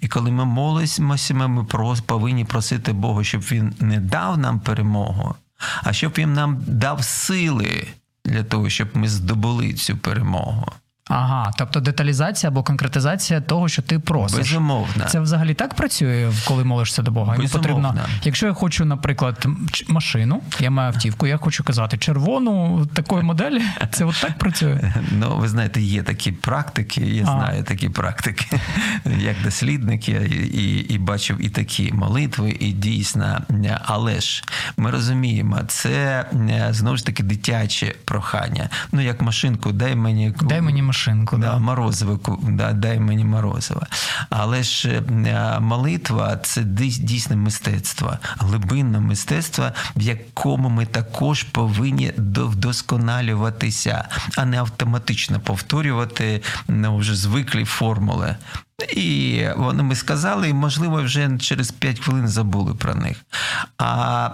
І 0.00 0.08
коли 0.08 0.30
ми 0.30 0.44
молимося, 0.44 1.34
ми 1.34 1.64
повинні 2.06 2.44
просити 2.44 2.92
Бога, 2.92 3.24
щоб 3.24 3.40
він 3.40 3.74
не 3.80 4.00
дав 4.00 4.38
нам 4.38 4.60
перемогу, 4.60 5.34
а 5.82 5.92
щоб 5.92 6.12
він 6.18 6.32
нам 6.32 6.64
дав 6.66 7.04
сили 7.04 7.86
для 8.24 8.44
того, 8.44 8.70
щоб 8.70 8.88
ми 8.94 9.08
здобули 9.08 9.72
цю 9.72 9.96
перемогу. 9.96 10.66
Ага, 11.08 11.50
тобто 11.58 11.80
деталізація 11.80 12.50
або 12.50 12.62
конкретизація 12.62 13.40
того, 13.40 13.68
що 13.68 13.82
ти 13.82 13.98
просиш. 13.98 14.38
Безумовно. 14.38 15.04
Це 15.08 15.20
взагалі 15.20 15.54
так 15.54 15.74
працює, 15.74 16.32
коли 16.44 16.64
молишся 16.64 17.02
до 17.02 17.10
Бога. 17.10 17.36
Йому 17.36 17.48
потрібно, 17.48 17.94
якщо 18.22 18.46
я 18.46 18.52
хочу, 18.52 18.84
наприклад, 18.84 19.46
машину, 19.88 20.40
я 20.60 20.70
маю 20.70 20.88
автівку, 20.88 21.26
я 21.26 21.36
хочу 21.36 21.64
казати 21.64 21.98
червону 21.98 22.86
такої 22.86 23.22
моделі. 23.22 23.62
Це 23.90 24.04
от 24.04 24.20
так 24.20 24.38
працює. 24.38 24.92
Ну, 25.12 25.36
ви 25.36 25.48
знаєте, 25.48 25.80
є 25.80 26.02
такі 26.02 26.32
практики, 26.32 27.00
я 27.00 27.22
ага. 27.22 27.38
знаю 27.38 27.64
такі 27.64 27.88
практики, 27.88 28.60
як 29.18 29.36
дослідник, 29.44 30.08
я 30.08 30.20
і, 30.20 30.86
і 30.88 30.98
бачив 30.98 31.36
і 31.46 31.48
такі 31.48 31.92
молитви, 31.92 32.56
і 32.60 32.72
дійсно, 32.72 33.40
але 33.84 34.20
ж 34.20 34.44
ми 34.76 34.90
розуміємо, 34.90 35.58
це 35.68 36.24
знову 36.70 36.96
ж 36.96 37.06
таки 37.06 37.22
дитяче 37.22 37.94
прохання. 38.04 38.68
Ну, 38.92 39.00
як 39.00 39.22
машинку, 39.22 39.72
дай 39.72 39.94
мені 39.94 40.34
дай 40.42 40.60
мені 40.60 40.82
машинку, 40.92 41.38
да, 41.38 41.58
морозиво, 41.58 42.38
да, 42.42 42.72
дай 42.72 43.00
мені 43.00 43.24
морозиво. 43.24 43.82
Але 44.30 44.62
ж 44.62 45.02
е, 45.26 45.60
молитва 45.60 46.36
це 46.36 46.62
дійсне 46.62 47.36
мистецтво, 47.36 48.18
глибинне 48.38 49.00
мистецтво, 49.00 49.70
в 49.96 50.02
якому 50.02 50.68
ми 50.68 50.86
також 50.86 51.42
повинні 51.42 52.12
вдосконалюватися, 52.18 54.08
а 54.36 54.44
не 54.44 54.58
автоматично 54.58 55.40
повторювати 55.40 56.42
ну, 56.68 56.96
вже 56.96 57.16
звиклі 57.16 57.64
формули. 57.64 58.36
І 58.90 59.44
вони 59.56 59.82
ми 59.82 59.94
сказали, 59.94 60.48
і, 60.48 60.52
можливо, 60.52 61.02
вже 61.02 61.38
через 61.38 61.70
5 61.70 62.00
хвилин 62.00 62.28
забули 62.28 62.74
про 62.74 62.94
них. 62.94 63.24
А 63.78 64.28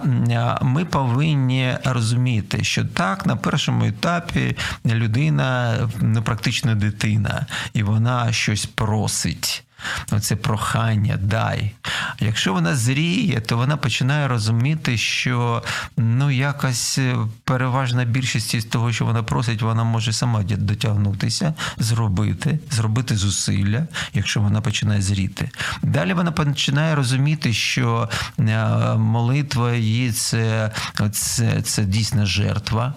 ми 0.62 0.84
повинні 0.84 1.76
розуміти, 1.84 2.64
що 2.64 2.84
так, 2.84 3.26
на 3.26 3.36
першому 3.36 3.84
етапі 3.84 4.56
людина 4.86 5.76
ну, 6.00 6.22
практично 6.22 6.74
дитина, 6.74 7.46
і 7.74 7.82
вона 7.82 8.32
щось 8.32 8.66
просить. 8.66 9.67
Оце 10.12 10.36
прохання, 10.36 11.18
дай. 11.22 11.74
Якщо 12.20 12.52
вона 12.52 12.76
зріє, 12.76 13.40
то 13.40 13.56
вона 13.56 13.76
починає 13.76 14.28
розуміти, 14.28 14.96
що 14.98 15.62
ну 15.96 16.30
якось 16.30 16.98
е, 16.98 17.16
переважна 17.44 18.04
більшість 18.04 18.60
з 18.60 18.64
того, 18.64 18.92
що 18.92 19.04
вона 19.04 19.22
просить, 19.22 19.62
вона 19.62 19.84
може 19.84 20.12
сама 20.12 20.42
дотягнутися, 20.42 21.54
зробити, 21.78 22.58
зробити 22.70 23.16
зусилля, 23.16 23.86
якщо 24.14 24.40
вона 24.40 24.60
починає 24.60 25.02
зріти. 25.02 25.50
Далі 25.82 26.14
вона 26.14 26.32
починає 26.32 26.94
розуміти, 26.94 27.52
що 27.52 28.08
е, 28.38 28.94
молитва 28.96 29.72
її 29.74 30.12
це, 30.12 30.70
це, 31.12 31.62
це 31.62 31.84
дійсна 31.84 32.26
жертва, 32.26 32.94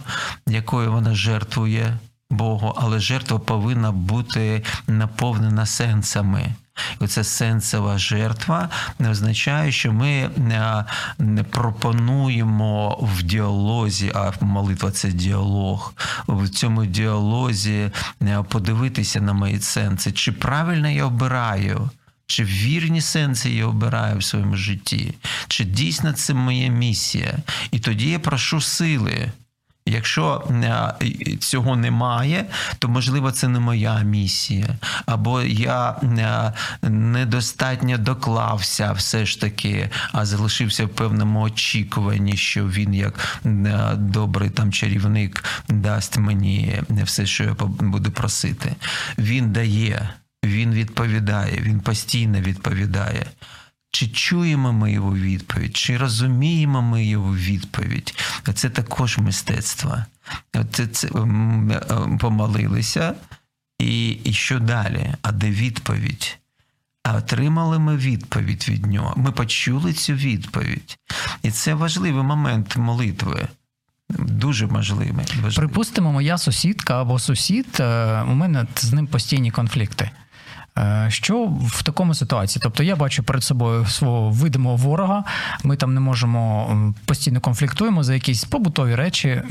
якою 0.47 0.91
вона 0.91 1.15
жертвує. 1.15 1.97
Богу, 2.31 2.73
але 2.77 2.99
жертва 2.99 3.39
повинна 3.39 3.91
бути 3.91 4.63
наповнена 4.87 5.65
сенсами. 5.65 6.55
Оця 6.99 7.23
сенсова 7.23 7.97
жертва 7.97 8.69
не 8.99 9.09
означає, 9.09 9.71
що 9.71 9.93
ми 9.93 10.09
е, 10.11 10.85
не 11.17 11.43
пропонуємо 11.43 12.99
в 13.01 13.23
діалозі, 13.23 14.11
а 14.15 14.31
молитва 14.41 14.91
це 14.91 15.11
діалог. 15.11 15.93
В 16.27 16.49
цьому 16.49 16.85
діалозі 16.85 17.91
е, 18.21 18.43
подивитися 18.49 19.21
на 19.21 19.33
мої 19.33 19.59
сенси, 19.59 20.11
чи 20.11 20.31
правильно 20.31 20.89
я 20.89 21.05
обираю. 21.05 21.89
Чи 22.27 22.43
вірні 22.43 23.01
сенси 23.01 23.49
я 23.49 23.65
обираю 23.65 24.17
в 24.17 24.23
своєму 24.23 24.55
житті, 24.55 25.13
чи 25.47 25.63
дійсно 25.63 26.13
це 26.13 26.33
моя 26.33 26.67
місія? 26.67 27.37
І 27.71 27.79
тоді 27.79 28.09
я 28.09 28.19
прошу 28.19 28.61
сили. 28.61 29.31
Якщо 29.85 30.47
е, 30.63 30.93
цього 31.39 31.75
немає, 31.75 32.45
то 32.79 32.89
можливо 32.89 33.31
це 33.31 33.47
не 33.47 33.59
моя 33.59 33.99
місія, 33.99 34.67
або 35.05 35.41
я 35.41 35.89
е, 35.89 36.53
недостатньо 36.89 37.97
доклався 37.97 38.91
все 38.91 39.25
ж 39.25 39.41
таки, 39.41 39.89
а 40.11 40.25
залишився 40.25 40.85
в 40.85 40.89
певному 40.89 41.41
очікуванні, 41.41 42.37
що 42.37 42.67
він, 42.67 42.93
як 42.93 43.39
е, 43.45 43.91
добрий 43.95 44.49
там 44.49 44.71
чарівник, 44.71 45.43
дасть 45.69 46.17
мені 46.17 46.81
все, 47.03 47.25
що 47.25 47.43
я 47.43 47.53
буду 47.63 48.11
просити. 48.11 48.75
Він 49.17 49.51
дає, 49.51 50.09
він 50.45 50.73
відповідає, 50.73 51.57
він 51.61 51.79
постійно 51.79 52.41
відповідає. 52.41 53.25
Чи 53.91 54.07
чуємо 54.07 54.73
ми 54.73 54.91
його 54.91 55.15
відповідь, 55.15 55.77
чи 55.77 55.97
розуміємо 55.97 56.81
ми 56.81 57.05
його 57.05 57.35
відповідь? 57.35 58.15
Це 58.55 58.69
також 58.69 59.17
мистецтво. 59.17 59.97
Це, 60.71 60.87
це 60.87 61.07
помолилися, 62.19 63.13
і, 63.79 64.09
і 64.09 64.33
що 64.33 64.59
далі? 64.59 65.13
А 65.21 65.31
де 65.31 65.49
відповідь? 65.49 66.37
А 67.03 67.15
отримали 67.15 67.79
ми 67.79 67.97
відповідь 67.97 68.65
від 68.69 68.85
нього. 68.85 69.13
Ми 69.17 69.31
почули 69.31 69.93
цю 69.93 70.13
відповідь. 70.13 70.97
І 71.43 71.51
це 71.51 71.73
важливий 71.73 72.23
момент 72.23 72.77
молитви. 72.77 73.47
Дуже 74.19 74.65
важливий. 74.65 75.11
важливий. 75.11 75.55
Припустимо, 75.55 76.11
моя 76.11 76.37
сусідка 76.37 77.01
або 77.01 77.19
сусід, 77.19 77.77
е, 77.79 78.21
у 78.21 78.33
мене 78.33 78.67
з 78.75 78.93
ним 78.93 79.07
постійні 79.07 79.51
конфлікти. 79.51 80.11
Е, 80.77 81.05
що 81.09 81.45
в 81.61 81.83
такому 81.83 82.13
ситуації? 82.15 82.61
Тобто 82.63 82.83
я 82.83 82.95
бачу 82.95 83.23
перед 83.23 83.43
собою 83.43 83.85
свого 83.85 84.29
видимого 84.29 84.75
ворога, 84.75 85.23
ми 85.63 85.77
там 85.77 85.93
не 85.93 85.99
можемо 85.99 86.93
постійно 87.05 87.39
конфліктуємо 87.39 88.03
за 88.03 88.13
якісь 88.13 88.43
побутові 88.43 88.95
речі. 88.95 89.41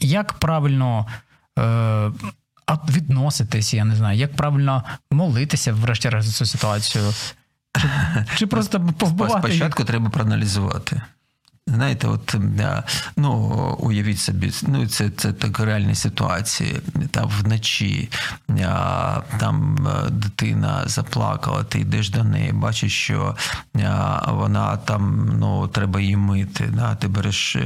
Як 0.00 0.32
правильно 0.32 1.06
е, 1.58 2.10
відноситись, 2.88 3.74
я 3.74 3.84
не 3.84 3.96
знаю, 3.96 4.18
як 4.18 4.36
правильно 4.36 4.84
молитися, 5.10 5.72
врешті-решт, 5.72 6.28
за 6.28 6.32
цю 6.32 6.46
ситуацію? 6.46 7.04
Чи, 7.80 7.88
чи 8.36 8.46
просто 8.54 8.80
повбивати? 8.98 9.48
Спочатку 9.48 9.84
треба 9.84 10.10
проаналізувати. 10.10 11.02
Знаєте, 11.66 12.08
от 12.08 12.36
ну 13.16 13.32
уявіть 13.80 14.18
собі, 14.18 14.52
ну 14.62 14.86
це 14.86 15.10
це 15.10 15.32
так 15.32 15.60
реальні 15.60 15.94
ситуації. 15.94 16.80
Там 17.10 17.28
вночі 17.28 18.10
там 19.38 19.88
дитина 20.10 20.82
заплакала, 20.86 21.64
ти 21.64 21.78
йдеш 21.80 22.10
до 22.10 22.24
неї, 22.24 22.52
бачиш, 22.52 22.92
що 22.92 23.36
вона 24.28 24.76
там 24.76 25.30
ну 25.38 25.68
треба 25.68 26.00
її 26.00 26.16
мити. 26.16 26.70
Да? 26.72 26.94
Ти 26.94 27.08
береш 27.08 27.56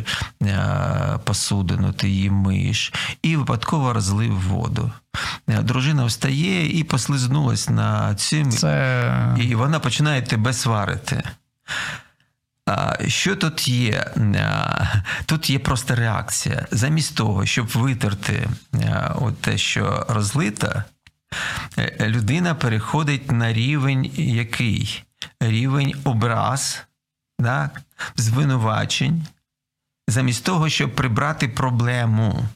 посудину, 1.25 1.93
ти 1.93 2.09
її 2.09 2.31
миєш, 2.31 2.93
і 3.23 3.37
випадково 3.37 3.93
розлив 3.93 4.41
воду. 4.41 4.93
Дружина 5.49 6.05
встає 6.05 6.79
і 6.79 6.85
послизнулась 6.85 7.69
на 7.69 8.15
цим, 8.15 8.51
це... 8.51 9.37
і 9.39 9.55
вона 9.55 9.81
починає 9.81 10.23
тебе 10.23 10.53
сварити. 10.53 11.23
Що 13.07 13.37
тут 13.37 13.68
є? 13.68 14.12
Тут 15.26 15.50
є 15.50 15.59
просто 15.59 15.94
реакція. 15.94 16.66
Замість 16.70 17.16
того, 17.16 17.46
щоб 17.46 17.66
витерти 17.66 18.48
от 19.14 19.40
те, 19.40 19.59
що 19.59 20.07
розлита, 20.09 20.85
е, 21.78 22.09
людина 22.09 22.54
переходить 22.54 23.33
на 23.33 23.52
рівень 23.52 24.04
який? 24.16 25.04
Рівень 25.40 25.94
образ, 26.04 26.87
так? 27.38 27.83
звинувачень, 28.16 29.26
замість 30.09 30.44
того, 30.44 30.68
щоб 30.68 30.94
прибрати 30.94 31.48
проблему 31.48 32.48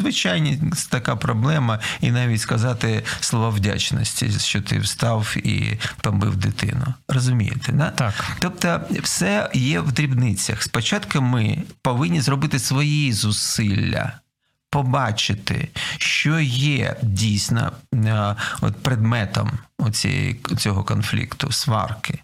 звичайні 0.00 0.58
така 0.90 1.16
проблема, 1.16 1.78
і 2.00 2.10
навіть 2.10 2.40
сказати 2.40 3.02
слова 3.20 3.48
вдячності, 3.48 4.30
що 4.30 4.62
ти 4.62 4.78
встав 4.78 5.36
і 5.36 5.78
побив 6.02 6.36
дитину. 6.36 6.94
Розумієте, 7.08 7.72
да? 7.72 7.90
Так. 7.90 8.14
Тобто, 8.38 8.80
все 9.02 9.50
є 9.54 9.80
в 9.80 9.92
дрібницях. 9.92 10.62
Спочатку 10.62 11.20
ми 11.20 11.58
повинні 11.82 12.20
зробити 12.20 12.58
свої 12.58 13.12
зусилля. 13.12 14.12
Побачити, 14.72 15.68
що 15.98 16.40
є 16.40 16.96
дійсно 17.02 17.72
е, 17.94 18.36
от 18.60 18.82
предметом 18.82 19.50
оцієї, 19.78 20.40
цього 20.58 20.84
конфлікту, 20.84 21.52
сварки. 21.52 22.22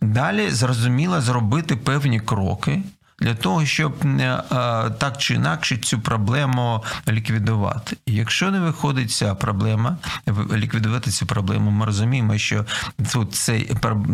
Далі 0.00 0.50
зрозуміло 0.50 1.20
зробити 1.20 1.76
певні 1.76 2.20
кроки, 2.20 2.82
для 3.20 3.34
того, 3.34 3.66
щоб 3.66 3.94
е, 4.04 4.08
е, 4.08 4.42
так 4.90 5.18
чи 5.18 5.34
інакше 5.34 5.76
цю 5.76 6.00
проблему 6.00 6.84
ліквідувати. 7.08 7.96
Якщо 8.06 8.50
не 8.50 8.60
виходить 8.60 9.10
ця 9.10 9.34
проблема, 9.34 9.96
ліквідувати 10.54 11.10
цю 11.10 11.26
проблему, 11.26 11.70
ми 11.70 11.86
розуміємо, 11.86 12.38
що 12.38 12.64
тут 13.12 13.34
це, 13.34 13.60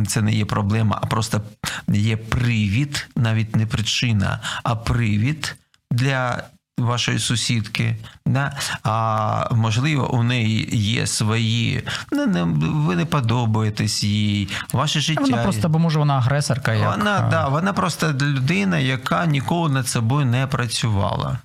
це 0.09 0.23
не 0.23 0.33
є 0.33 0.45
проблема, 0.45 0.99
а 1.03 1.07
просто 1.07 1.43
є 1.89 2.17
привід, 2.17 3.09
навіть 3.17 3.57
не 3.57 3.67
причина, 3.67 4.41
а 4.63 4.77
привід 4.77 5.57
для 5.91 6.43
вашої 6.81 7.19
сусідки, 7.19 7.97
да? 8.27 8.57
а 8.83 9.55
можливо, 9.55 10.15
у 10.15 10.23
неї 10.23 10.69
є 10.77 11.07
свої, 11.07 11.83
не, 12.13 12.27
не, 12.27 12.43
ви 12.63 12.97
не 12.97 13.05
подобаєтесь 13.05 14.05
їй, 14.05 14.49
ваше 14.73 15.01
життя. 15.01 15.21
Вона 15.21 15.43
просто, 15.43 15.69
бо 15.69 15.79
може 15.79 15.99
вона 15.99 16.17
агресорка. 16.17 16.73
Як... 16.73 16.97
Вона 16.97 17.29
да, 17.31 17.49
вона 17.49 17.73
просто 17.73 18.13
людина, 18.13 18.79
яка 18.79 19.27
ніколи 19.27 19.71
над 19.71 19.89
собою 19.89 20.27
не 20.27 20.47
працювала. 20.47 21.39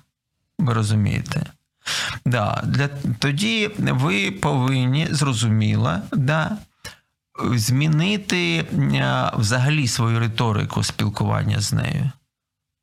Ви 0.58 0.72
розумієте? 0.72 1.46
Да, 2.26 2.62
для, 2.64 2.88
Тоді 3.18 3.70
ви 3.78 4.30
повинні 4.30 5.08
зрозуміло, 5.10 5.94
да, 6.12 6.56
змінити 7.54 8.66
взагалі 9.36 9.88
свою 9.88 10.18
риторику 10.20 10.82
спілкування 10.82 11.60
з 11.60 11.72
нею. 11.72 12.10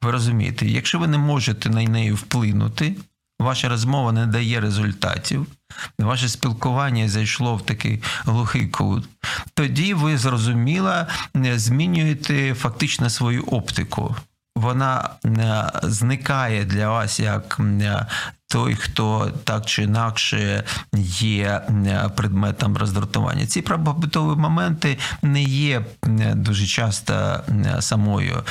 Ви 0.03 0.11
розумієте, 0.11 0.65
якщо 0.65 0.99
ви 0.99 1.07
не 1.07 1.17
можете 1.17 1.69
на 1.69 1.83
неї 1.83 2.11
вплинути, 2.11 2.95
ваша 3.39 3.69
розмова 3.69 4.11
не 4.11 4.25
дає 4.25 4.61
результатів, 4.61 5.47
ваше 5.99 6.29
спілкування 6.29 7.09
зайшло 7.09 7.55
в 7.55 7.61
такий 7.61 8.03
глухий 8.25 8.67
кут, 8.67 9.09
тоді 9.53 9.93
ви 9.93 10.17
зрозуміло 10.17 10.93
змінюєте 11.55 12.53
фактично 12.53 13.09
свою 13.09 13.43
оптику. 13.43 14.15
Вона 14.55 15.09
е, 15.25 15.71
зникає 15.83 16.65
для 16.65 16.89
вас 16.89 17.19
як 17.19 17.59
той, 18.53 18.75
хто 18.75 19.31
так 19.43 19.65
чи 19.65 19.83
інакше 19.83 20.63
є 21.17 21.61
е, 21.69 22.09
предметом 22.15 22.77
роздратування. 22.77 23.45
Ці 23.45 23.61
побутові 23.61 24.39
моменти 24.39 24.97
не 25.21 25.43
є 25.43 25.81
е, 26.05 26.33
дуже 26.35 26.65
часто 26.65 27.13
е, 27.13 27.81
самою 27.81 28.43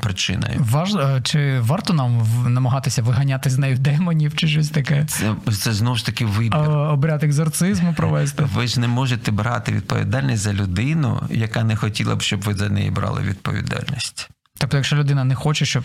причиною. 0.00 0.66
Важ 0.70 0.96
чи 1.22 1.60
варто 1.60 1.92
нам 1.92 2.22
намагатися 2.48 3.02
виганяти 3.02 3.50
з 3.50 3.58
нею 3.58 3.78
демонів 3.78 4.36
чи 4.36 4.48
щось 4.48 4.68
таке? 4.68 5.04
Це 5.04 5.34
це 5.52 5.72
знову 5.72 5.96
ж 5.96 6.06
таки 6.06 6.26
вибір. 6.26 6.70
обряд 6.70 7.24
екзорцизму 7.24 7.94
провести. 7.94 8.44
Ви 8.54 8.66
ж 8.66 8.80
не 8.80 8.88
можете 8.88 9.30
брати 9.30 9.72
відповідальність 9.72 10.42
за 10.42 10.52
людину, 10.52 11.22
яка 11.30 11.64
не 11.64 11.76
хотіла 11.76 12.16
б, 12.16 12.22
щоб 12.22 12.42
ви 12.42 12.54
за 12.54 12.68
неї 12.68 12.90
брали 12.90 13.22
відповідальність. 13.22 14.28
Тобто, 14.58 14.76
якщо 14.76 14.96
людина 14.96 15.24
не 15.24 15.34
хоче, 15.34 15.64
щоб 15.64 15.84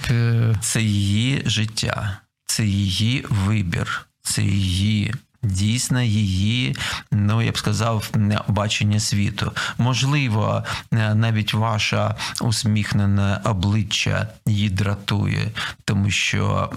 це 0.62 0.82
її 0.82 1.44
життя 1.46 2.20
це 2.50 2.66
її 2.66 3.26
вибір, 3.30 4.08
це 4.22 4.44
її 4.44 5.14
Дійсно, 5.44 6.02
її, 6.02 6.76
ну 7.12 7.42
я 7.42 7.52
б 7.52 7.58
сказав, 7.58 8.12
бачення 8.48 9.00
світу. 9.00 9.52
Можливо, 9.78 10.64
навіть 10.92 11.54
ваша 11.54 12.16
усміхнене 12.42 13.40
обличчя 13.44 14.28
її 14.46 14.70
дратує, 14.70 15.52
тому 15.86 16.10
що 16.12 16.70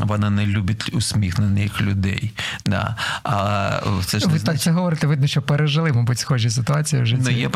вона 0.00 0.30
не 0.30 0.46
любить 0.46 0.90
усміхнених 0.92 1.80
людей. 1.80 2.32
Да. 2.66 2.96
А 3.24 3.80
це 4.06 4.18
ж 4.18 4.26
Ви 4.26 4.32
так 4.32 4.40
значить... 4.40 4.62
це 4.62 4.70
говорите, 4.70 5.06
видно, 5.06 5.26
що 5.26 5.42
пережили, 5.42 5.92
мабуть, 5.92 6.18
схожі 6.18 6.50
ситуації 6.50 7.02
в 7.02 7.06
житті. 7.06 7.22
Ну, 7.24 7.30
я 7.30 7.50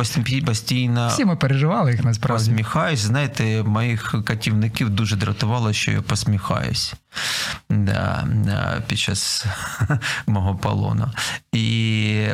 постійно 0.44 1.08
всі 1.08 1.24
ми 1.24 1.36
переживали 1.36 1.92
їх 1.92 2.04
насправді. 2.04 2.50
Посміхаюсь. 2.50 3.00
Знаєте, 3.00 3.62
моїх 3.62 4.14
катівників 4.24 4.90
дуже 4.90 5.16
дратувало, 5.16 5.72
що 5.72 5.90
я 5.90 6.02
посміхаюсь 6.02 6.94
під 8.86 8.98
час 8.98 9.46
мого 10.26 10.56
полону. 10.56 11.10
І 11.52 12.26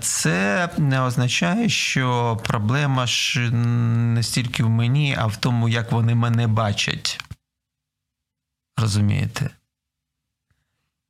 це 0.00 0.68
не 0.78 1.00
означає, 1.00 1.68
що 1.68 2.38
проблема 2.44 3.06
ж 3.06 3.50
не 3.50 4.22
стільки 4.22 4.64
в 4.64 4.68
мені, 4.68 5.16
а 5.18 5.26
в 5.26 5.36
тому, 5.36 5.68
як 5.68 5.92
вони 5.92 6.14
мене 6.14 6.46
бачать. 6.46 7.20
Розумієте? 8.76 9.50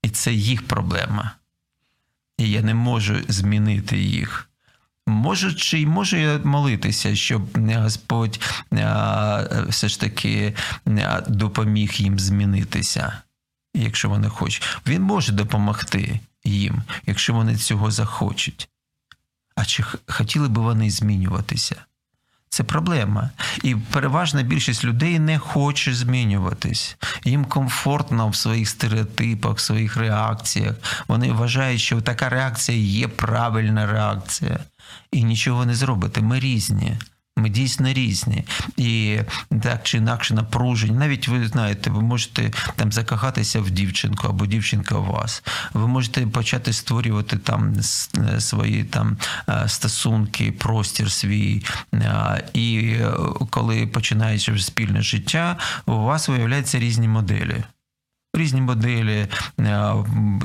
І 0.02 0.10
це 0.10 0.32
їх 0.32 0.68
проблема. 0.68 1.32
І 2.38 2.50
я 2.50 2.62
не 2.62 2.74
можу 2.74 3.16
змінити 3.28 3.98
їх. 3.98 4.48
Можу 5.06 5.54
чи 5.54 5.80
й 5.80 5.86
можу 5.86 6.16
я 6.16 6.38
молитися, 6.38 7.16
щоб 7.16 7.42
Господь 7.58 8.40
все 9.68 9.88
ж 9.88 10.00
таки 10.00 10.54
допоміг 11.28 11.92
їм 11.92 12.18
змінитися, 12.18 13.22
якщо 13.78 14.08
вони 14.08 14.28
хочуть. 14.28 14.80
Він 14.86 15.02
може 15.02 15.32
допомогти 15.32 16.20
їм, 16.44 16.82
якщо 17.06 17.34
вони 17.34 17.56
цього 17.56 17.90
захочуть. 17.90 18.68
А 19.56 19.64
чи 19.64 19.84
хотіли 20.06 20.48
би 20.48 20.62
вони 20.62 20.90
змінюватися? 20.90 21.76
Це 22.48 22.64
проблема. 22.64 23.30
І 23.62 23.74
переважна 23.74 24.42
більшість 24.42 24.84
людей 24.84 25.18
не 25.18 25.38
хоче 25.38 25.94
змінюватись. 25.94 26.96
Їм 27.24 27.44
комфортно 27.44 28.28
в 28.28 28.36
своїх 28.36 28.68
стереотипах, 28.68 29.56
в 29.56 29.60
своїх 29.60 29.96
реакціях. 29.96 30.74
Вони 31.08 31.32
вважають, 31.32 31.80
що 31.80 32.00
така 32.00 32.28
реакція 32.28 32.78
є 32.78 33.08
правильна 33.08 33.86
реакція. 33.86 34.58
І 35.12 35.24
нічого 35.24 35.66
не 35.66 35.74
зробити. 35.74 36.20
Ми 36.20 36.40
різні. 36.40 36.96
Ми 37.38 37.48
дійсно 37.48 37.92
різні. 37.92 38.44
І 38.76 39.18
так 39.62 39.82
чи 39.82 39.98
інакше 39.98 40.34
напружені. 40.34 40.98
Навіть 40.98 41.28
ви 41.28 41.46
знаєте, 41.46 41.90
ви 41.90 42.00
можете 42.00 42.50
там 42.76 42.92
закохатися 42.92 43.60
в 43.60 43.70
дівчинку 43.70 44.28
або 44.28 44.46
дівчинка 44.46 44.98
в 44.98 45.04
вас. 45.04 45.42
Ви 45.72 45.88
можете 45.88 46.26
почати 46.26 46.72
створювати 46.72 47.36
там 47.36 47.74
е, 48.18 48.40
свої 48.40 48.84
там 48.84 49.16
е, 49.48 49.64
стосунки, 49.68 50.52
простір 50.52 51.10
свій. 51.10 51.64
Е, 51.94 52.44
і 52.54 52.96
коли 53.50 53.86
починається 53.86 54.58
спільне 54.58 55.02
життя, 55.02 55.56
у 55.86 55.92
вас 55.92 56.28
виявляються 56.28 56.78
різні 56.78 57.08
моделі 57.08 57.64
різні 58.36 58.60
моделі, 58.60 59.28
е, 59.60 59.94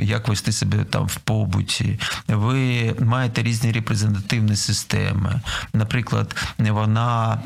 як 0.02 0.28
вести 0.28 0.52
себе 0.52 0.84
там 0.84 1.06
в 1.06 1.16
побуті. 1.16 2.00
Ви 2.28 2.96
маєте 3.00 3.44
різні 3.44 3.72
репрезентативні 3.72 4.56
системи. 4.56 5.42
Наприклад, 5.74 6.36
вона, 6.58 7.40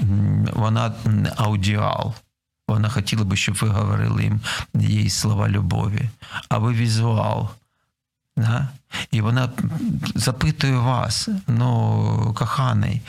вона 0.53 0.93
аудіал. 1.35 2.13
Вона 2.67 2.89
хотіла 2.89 3.23
би, 3.23 3.35
щоб 3.35 3.55
ви 3.55 3.67
говорили 3.67 4.23
їм 4.23 4.39
їй 4.73 5.09
слова 5.09 5.49
любові, 5.49 6.09
а 6.49 6.57
ви 6.57 6.73
візуал. 6.73 7.49
Да? 8.37 8.69
І 9.11 9.21
вона 9.21 9.49
запитує 10.15 10.77
вас, 10.77 11.29
ну, 11.47 12.33
коханий, 12.37 13.01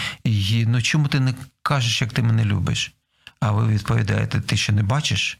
ну 0.66 0.82
чому 0.82 1.08
ти 1.08 1.20
не 1.20 1.34
кажеш, 1.62 2.02
як 2.02 2.12
ти 2.12 2.22
мене 2.22 2.44
любиш? 2.44 2.94
А 3.40 3.50
ви 3.50 3.68
відповідаєте, 3.68 4.40
ти 4.40 4.56
що 4.56 4.72
не 4.72 4.82
бачиш? 4.82 5.38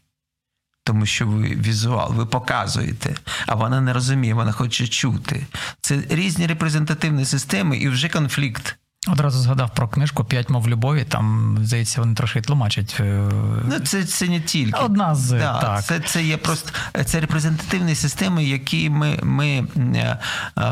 Тому 0.87 1.05
що 1.05 1.27
ви 1.27 1.43
візуал, 1.43 2.13
ви 2.13 2.25
показуєте, 2.25 3.15
а 3.47 3.55
вона 3.55 3.81
не 3.81 3.93
розуміє, 3.93 4.33
вона 4.33 4.51
хоче 4.51 4.87
чути. 4.87 5.47
Це 5.81 5.99
різні 6.09 6.47
репрезентативні 6.47 7.25
системи 7.25 7.77
і 7.77 7.89
вже 7.89 8.09
конфлікт. 8.09 8.75
Одразу 9.07 9.39
згадав 9.39 9.73
про 9.73 9.87
книжку 9.87 10.25
П'ять 10.25 10.49
мов 10.49 10.69
любові. 10.69 11.05
Там 11.09 11.57
здається, 11.61 12.01
вони 12.01 12.15
трохи 12.15 12.41
тлумачать. 12.41 12.97
Е, 12.99 13.29
ну, 13.69 13.79
це 13.79 14.03
це 14.03 14.27
не 14.27 14.39
тільки 14.39 14.79
одна 14.79 15.15
з 15.15 15.31
да, 15.31 15.61
так. 15.61 15.85
Це 15.85 15.99
це 15.99 16.23
є 16.23 16.37
просто 16.37 16.69
це 17.05 17.19
репрезентативні 17.19 17.95
системи, 17.95 18.43
які 18.43 18.89
ми 18.89 19.19
ми 19.23 19.67
е, 19.77 20.19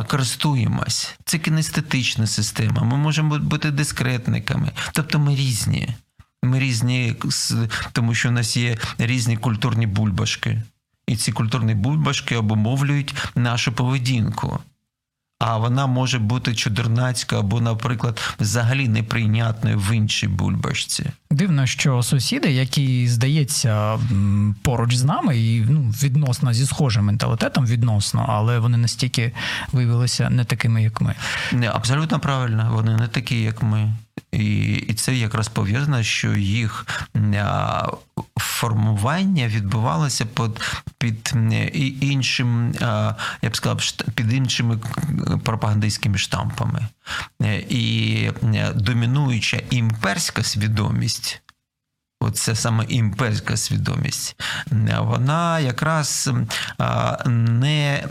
користуємось. 0.08 1.16
Це 1.26 1.38
кінестетична 1.38 2.28
система. 2.28 2.84
Ми 2.84 2.98
можемо 2.98 3.40
бути 3.40 3.72
дискретниками, 3.72 4.72
тобто 4.94 5.20
ми 5.20 5.36
різні. 5.36 5.96
Ми 6.46 6.60
різні, 6.60 7.16
тому 7.92 8.14
що 8.14 8.30
у 8.30 8.32
нас 8.32 8.58
є 8.58 8.78
різні 8.98 9.38
культурні 9.38 9.88
бульбашки. 9.88 10.62
І 11.08 11.16
ці 11.16 11.32
культурні 11.32 11.76
бульбашки 11.76 12.36
обумовлюють 12.36 13.16
нашу 13.36 13.72
поведінку. 13.72 14.60
А 15.40 15.58
вона 15.58 15.88
може 15.88 16.20
бути 16.20 16.56
чудернацька 16.56 17.40
або, 17.40 17.62
наприклад, 17.62 18.36
взагалі 18.40 18.88
неприйнятною 18.88 19.80
в 19.80 19.96
іншій 19.96 20.28
бульбашці. 20.28 21.06
Дивно, 21.32 21.66
що 21.66 22.04
сусіди, 22.04 22.52
які 22.52 23.08
здається 23.08 24.00
поруч 24.62 24.96
з 24.96 25.04
нами, 25.04 25.38
і 25.38 25.66
ну 25.70 25.94
відносно 26.04 26.54
зі 26.54 26.66
схожим 26.66 27.06
менталітетом, 27.06 27.66
відносно, 27.66 28.26
але 28.30 28.60
вони 28.60 28.78
настільки 28.78 29.32
виявилися 29.72 30.30
не 30.30 30.46
такими, 30.46 30.84
як 30.84 31.02
ми. 31.02 31.16
Не 31.52 31.68
абсолютно 31.68 32.20
правильно, 32.20 32.72
вони 32.74 32.96
не 32.96 33.08
такі, 33.08 33.42
як 33.42 33.64
ми. 33.64 33.94
І 34.36 34.94
це 34.94 35.16
якраз 35.16 35.48
пов'язано, 35.48 36.04
що 36.04 36.36
їх 36.36 36.86
формування 38.38 39.48
відбувалося 39.48 40.26
під 40.26 40.62
під 40.98 41.34
іншим, 42.02 42.74
я 43.42 43.50
б 43.52 43.56
сказав, 43.56 43.80
під 44.16 44.34
іншими 44.34 44.80
пропагандистськими 45.44 46.18
штампами. 46.18 46.88
І 47.70 48.30
домінуюча 48.76 49.62
імперська 49.70 50.44
свідомість. 50.44 51.42
Оце 52.20 52.56
саме 52.56 52.86
імперська 52.90 53.58
свідомість, 53.58 54.42
вона 55.00 55.60
якраз 55.60 56.32
не 57.26 58.08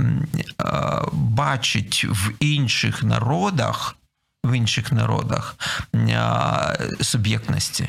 бачить 1.12 2.06
в 2.10 2.32
інших 2.40 3.02
народах 3.02 3.96
в 4.44 4.56
інших 4.56 4.92
народах 4.92 5.56
суб'єктності. 7.00 7.88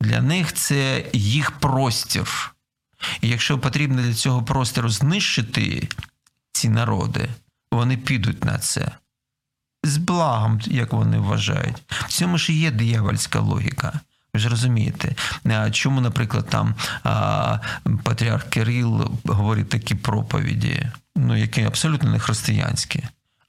Для 0.00 0.20
них 0.20 0.52
це 0.52 1.04
їх 1.12 1.50
простір. 1.50 2.54
І 3.20 3.28
якщо 3.28 3.58
потрібно 3.58 4.02
для 4.02 4.14
цього 4.14 4.42
простору 4.42 4.88
знищити 4.88 5.88
ці 6.52 6.68
народи, 6.68 7.28
вони 7.70 7.96
підуть 7.96 8.44
на 8.44 8.58
це. 8.58 8.90
З 9.84 9.96
благом, 9.96 10.60
як 10.64 10.92
вони 10.92 11.18
вважають. 11.18 11.76
В 11.88 12.08
цьому 12.08 12.38
ж 12.38 12.52
і 12.52 12.60
є 12.60 12.70
диявольська 12.70 13.40
логіка. 13.40 14.00
Ви 14.34 14.40
ж 14.40 14.48
розумієте, 14.48 15.14
чому, 15.72 16.00
наприклад, 16.00 16.48
там 16.48 16.74
патріарх 18.02 18.44
Кирил 18.50 19.10
говорить 19.24 19.68
такі 19.68 19.94
проповіді, 19.94 20.90
ну, 21.16 21.36
які 21.36 21.62
абсолютно 21.62 22.10
не 22.10 22.18
християнські. 22.18 23.04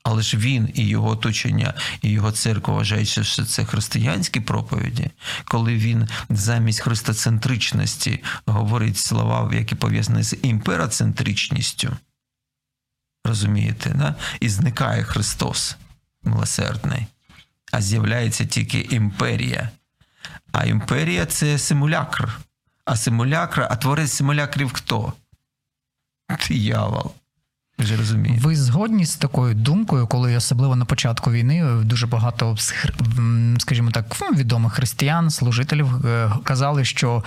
Але 0.10 0.22
ж 0.22 0.38
він 0.38 0.70
і 0.74 0.88
його 0.88 1.10
оточення, 1.10 1.74
і 2.02 2.10
його 2.10 2.32
церква 2.32 2.74
вважають, 2.74 3.08
що 3.08 3.46
це 3.46 3.66
християнські 3.66 4.40
проповіді, 4.40 5.12
коли 5.46 5.76
він 5.76 6.08
замість 6.30 6.80
христоцентричності 6.80 8.24
говорить 8.46 8.98
слова, 8.98 9.54
які 9.54 9.76
пов'язані 9.76 10.24
з 10.24 10.38
імпероцентричністю. 10.42 11.98
Розумієте, 13.26 13.90
да? 13.90 14.16
і 14.40 14.50
зникає 14.50 15.04
Христос 15.04 15.76
милосердний, 16.24 17.06
а 17.72 17.82
з'являється 17.82 18.46
тільки 18.46 18.80
імперія. 18.80 19.70
А 20.52 20.66
імперія 20.66 21.26
це 21.26 21.58
симулякр. 21.58 22.40
А 22.86 22.96
симулякр, 22.96 23.68
а 23.70 23.76
творець 23.76 24.14
симулякрів 24.14 24.74
хто? 24.74 25.14
Диявол. 26.48 27.14
Вже 27.80 27.98
розумію. 27.98 28.40
Ви 28.42 28.56
згодні 28.56 29.06
з 29.06 29.16
такою 29.16 29.56
думкою, 29.56 30.08
коли 30.08 30.36
особливо 30.36 30.76
на 30.76 30.86
початку 30.86 31.32
війни 31.32 31.66
дуже 31.84 32.08
багато 32.08 32.56
скажімо 33.60 33.92
так, 33.92 34.16
відомих 34.36 34.74
християн, 34.74 35.30
служителів 35.30 36.06
е, 36.06 36.32
казали, 36.44 36.86
що 36.86 37.24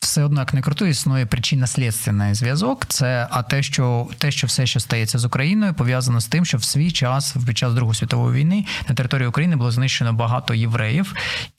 все 0.00 0.24
одно 0.24 0.40
як 0.40 0.54
не 0.54 0.62
круто, 0.62 0.86
існує 0.86 1.24
причинно-слідственний 1.24 2.34
зв'язок. 2.34 2.86
Це 2.88 3.28
а 3.30 3.42
те, 3.42 3.62
що 3.62 4.08
те, 4.18 4.30
що 4.30 4.46
все, 4.46 4.66
що 4.66 4.80
стається 4.80 5.18
з 5.18 5.24
Україною, 5.24 5.74
пов'язано 5.74 6.20
з 6.20 6.26
тим, 6.26 6.44
що 6.44 6.58
в 6.58 6.64
свій 6.64 6.90
час, 6.90 7.36
під 7.46 7.58
час 7.58 7.74
Другої 7.74 7.94
світової 7.94 8.40
війни, 8.40 8.64
на 8.88 8.94
території 8.94 9.28
України 9.28 9.56
було 9.56 9.70
знищено 9.70 10.12
багато 10.12 10.54
євреїв, 10.54 11.14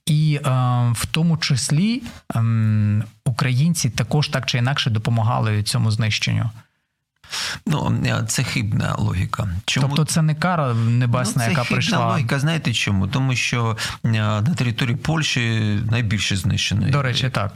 і 0.06 0.40
е, 0.46 0.50
в 0.92 1.06
тому 1.12 1.38
числі 1.38 2.04
е, 2.36 2.44
українці 3.26 3.90
також 3.90 4.28
так 4.28 4.46
чи 4.46 4.58
інакше 4.58 4.90
допомагали 4.90 5.64
цьому 5.64 5.92
знищенню. 5.92 6.50
Ну, 7.67 8.02
це 8.28 8.44
хибна 8.44 8.96
логіка. 8.98 9.50
Чому? 9.65 9.88
Тобто 9.88 10.06
це 10.06 10.22
не 10.22 10.36
кара 10.36 10.74
небесна, 10.74 11.34
ну, 11.36 11.46
це 11.46 11.50
яка 11.52 11.63
хибна 11.63 11.76
прийшла. 11.76 12.08
логіка. 12.08 12.39
Знаєте 12.39 12.74
чому? 12.74 13.08
Тому 13.08 13.36
що 13.36 13.78
на 14.04 14.41
території 14.41 14.96
Польщі 14.96 15.60
найбільше 15.91 16.36
знищено. 16.38 16.89
До 16.89 17.02
речі, 17.02 17.30
так. 17.30 17.54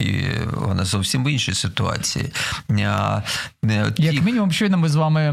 І 0.00 0.24
вона 0.54 0.84
зовсім 0.84 1.24
в 1.24 1.28
іншій 1.28 1.54
ситуації. 1.54 2.32
Ті... 3.96 4.02
Як 4.02 4.22
мінімум, 4.22 4.52
щойно 4.52 4.78
ми 4.78 4.88
з 4.88 4.94
вами 4.94 5.32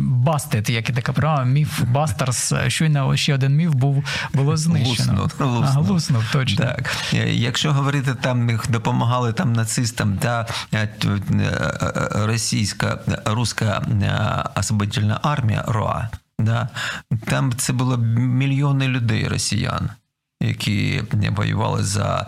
Бастет, 0.00 0.70
як 0.70 0.90
і 0.90 0.92
така 0.92 1.12
програма, 1.12 1.44
міф 1.44 1.80
Бастерс. 1.82 2.52
Щойно 2.68 3.16
ще 3.16 3.34
один 3.34 3.56
міф 3.56 3.72
був 3.74 4.04
було 4.34 4.56
знищено. 4.56 5.22
Луснув. 5.22 5.62
Ага, 5.62 5.80
луснув, 5.80 6.24
точно. 6.32 6.64
Так. 6.64 6.96
Якщо 7.26 7.72
говорити 7.72 8.14
там, 8.14 8.60
допомагали 8.68 9.32
там 9.32 9.52
нацистам 9.52 10.18
та 10.18 10.46
російська 12.10 12.98
руська 13.24 13.82
освободительна 14.56 15.20
армія 15.22 15.64
РОА, 15.66 16.08
да, 16.38 16.68
там 17.26 17.52
це 17.56 17.72
було 17.72 17.96
мільйони 17.96 18.88
людей, 18.88 19.28
росіян, 19.28 19.90
які 20.40 21.02
воювали 21.36 21.82
за 21.82 22.26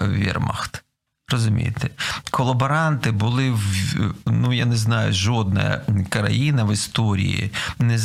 Вермахт. 0.00 0.83
Розумієте, 1.32 1.90
колаборанти 2.30 3.10
були 3.10 3.50
в 3.50 3.94
ну 4.26 4.52
я 4.52 4.66
не 4.66 4.76
знаю, 4.76 5.12
жодна 5.12 5.80
країна 6.08 6.64
в 6.64 6.72
історії 6.72 7.52
не 7.78 7.98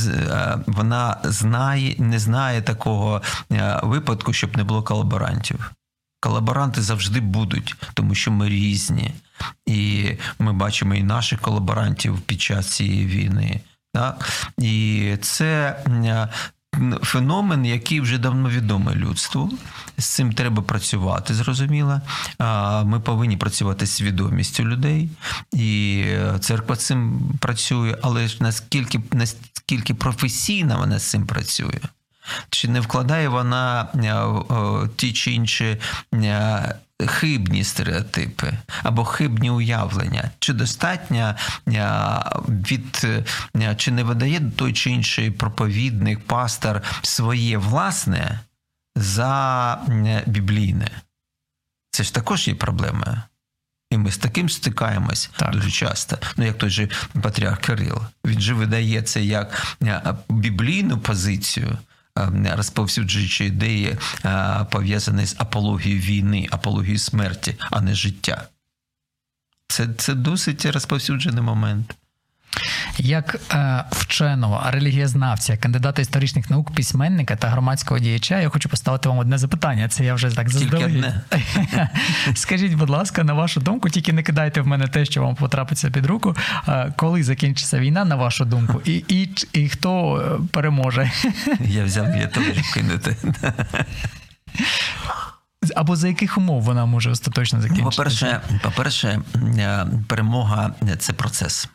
вона 0.68 1.18
знає, 1.24 1.96
не 1.98 2.20
знає 2.20 2.62
такого 2.62 3.22
випадку, 3.84 4.34
щоб 4.34 4.58
не 4.58 4.64
було 4.64 4.84
колаборантів. 4.84 5.72
Колаборанти 6.22 6.82
завжди 6.82 7.20
будуть, 7.20 7.76
тому 7.94 8.16
що 8.16 8.32
ми 8.32 8.50
різні, 8.50 9.14
і 9.66 10.12
ми 10.40 10.54
бачимо 10.54 10.96
і 10.96 11.04
наших 11.04 11.42
колаборантів 11.42 12.22
під 12.22 12.42
час 12.42 12.68
цієї 12.68 13.06
війни. 13.06 13.62
Так? 13.94 14.30
І 14.58 15.18
це 15.22 15.80
феномен, 17.02 17.66
який 17.66 18.02
вже 18.02 18.18
давно 18.18 18.50
відомий 18.50 18.96
людству. 18.96 19.52
З 19.98 20.06
цим 20.06 20.34
треба 20.34 20.62
працювати, 20.62 21.34
зрозуміло. 21.34 22.02
Ми 22.84 23.00
повинні 23.00 23.38
працювати 23.38 23.86
з 23.86 23.92
свідомістю 23.92 24.64
людей, 24.64 25.10
і 25.54 26.06
церква 26.40 26.76
з 26.76 26.86
цим 26.86 27.22
працює, 27.40 27.98
але 28.02 28.28
ж 28.28 28.38
наскільки 28.40 29.02
наскільки 29.12 29.94
професійно 29.94 30.78
вона 30.78 31.00
з 31.00 31.10
цим 31.10 31.26
працює? 31.26 31.80
Чи 32.50 32.68
не 32.68 32.80
вкладає 32.80 33.30
вона 33.30 33.88
ті 34.96 35.14
чи 35.14 35.32
інші 35.32 35.78
хибні 37.08 37.64
стереотипи 37.64 38.54
або 38.84 39.06
хибні 39.06 39.50
уявлення, 39.50 40.32
чи 40.40 40.54
достатньо 40.54 41.36
від 42.48 43.08
чи 43.78 43.92
не 43.92 44.04
видає 44.04 44.42
той 44.56 44.74
чи 44.74 44.92
інший 44.92 45.32
проповідник, 45.32 46.20
пастор 46.20 46.82
своє 47.02 47.58
власне 47.58 48.40
за 48.96 49.80
біблійне? 50.26 50.90
Це 51.92 52.04
ж 52.04 52.14
також 52.14 52.48
є 52.48 52.56
проблема. 52.56 53.24
І 53.92 53.98
ми 53.98 54.12
з 54.12 54.18
таким 54.18 54.50
стикаємось 54.50 55.30
так. 55.38 55.52
дуже 55.52 55.72
часто. 55.72 56.18
Ну, 56.38 56.46
як 56.46 56.58
той 56.58 56.70
же 56.70 56.90
Патріарх 57.22 57.60
Кирил. 57.60 58.02
Він 58.26 58.42
же 58.42 58.54
видає 58.54 59.02
це 59.02 59.24
як 59.24 59.78
біблійну 60.30 60.98
позицію, 60.98 61.78
Е, 61.80 61.89
розповсюджуючи 62.56 63.46
ідеї, 63.46 63.98
е, 64.26 64.66
пов'язані 64.72 65.26
з 65.26 65.36
апологією 65.38 66.02
війни, 66.02 66.48
апологією 66.52 67.00
смерті, 67.00 67.56
а 67.60 67.82
не 67.82 67.96
життя. 67.96 68.48
Це, 69.68 69.88
Це 69.98 70.16
досить 70.16 70.66
розповсюджений 70.66 71.44
момент. 71.44 71.96
Як 72.98 73.36
е, 73.52 73.84
вченого, 73.92 74.64
релігієзнавця, 74.72 75.58
кандидата 75.58 76.02
історичних 76.02 76.50
наук, 76.50 76.76
письменника 76.76 77.36
та 77.36 77.48
громадського 77.48 78.00
діяча, 78.00 78.40
я 78.40 78.50
хочу 78.50 78.70
поставити 78.70 79.10
вам 79.10 79.18
одне 79.18 79.38
запитання. 79.38 79.88
Це 79.88 80.06
я 80.06 80.14
вже 80.14 80.36
так 80.36 80.50
заздалегідь. 80.50 81.06
Скажіть, 82.34 82.74
будь 82.74 82.90
ласка, 82.90 83.24
на 83.24 83.34
вашу 83.34 83.62
думку, 83.62 83.90
тільки 83.90 84.14
не 84.14 84.24
кидайте 84.24 84.62
в 84.62 84.68
мене 84.68 84.88
те, 84.88 85.06
що 85.06 85.22
вам 85.22 85.36
потрапиться 85.36 85.92
під 85.92 86.06
руку. 86.06 86.36
Е, 86.68 86.94
коли 86.98 87.24
закінчиться 87.24 87.80
війна, 87.80 88.06
на 88.06 88.16
вашу 88.16 88.46
думку, 88.46 88.82
і 88.86 89.04
і, 89.08 89.30
і 89.54 89.70
хто 89.70 90.18
е, 90.18 90.48
переможе? 90.52 91.12
Я 91.60 91.84
взяв 91.84 92.16
я 92.16 92.28
теж 92.28 92.72
кинути. 92.74 93.16
Або 95.76 95.96
за 95.96 96.08
яких 96.08 96.38
умов 96.38 96.62
вона 96.62 96.86
може 96.86 97.10
остаточно 97.10 97.62
закінчитися? 97.62 97.98
По-перше, 97.98 98.42
по-перше, 98.64 99.22
е, 99.36 99.86
перемога 100.08 100.72
це 101.00 101.14
процес 101.14 101.70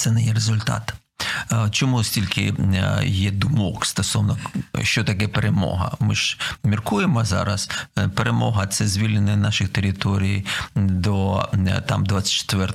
це 0.00 0.10
не 0.10 0.22
є 0.22 0.32
результат. 0.32 0.94
Чому 1.70 2.04
стільки 2.04 2.54
е, 2.58 3.02
є 3.04 3.30
думок 3.30 3.86
стосовно 3.86 4.36
що 4.82 5.04
таке 5.04 5.28
перемога? 5.28 5.92
Ми 6.00 6.14
ж 6.14 6.38
міркуємо 6.64 7.24
зараз. 7.24 7.70
Е, 7.98 8.08
перемога 8.08 8.66
це 8.66 8.86
звільнення 8.86 9.36
наших 9.36 9.68
територій 9.68 10.44
до 10.76 11.48
е, 11.54 11.82
там 11.86 12.06
24 12.06 12.72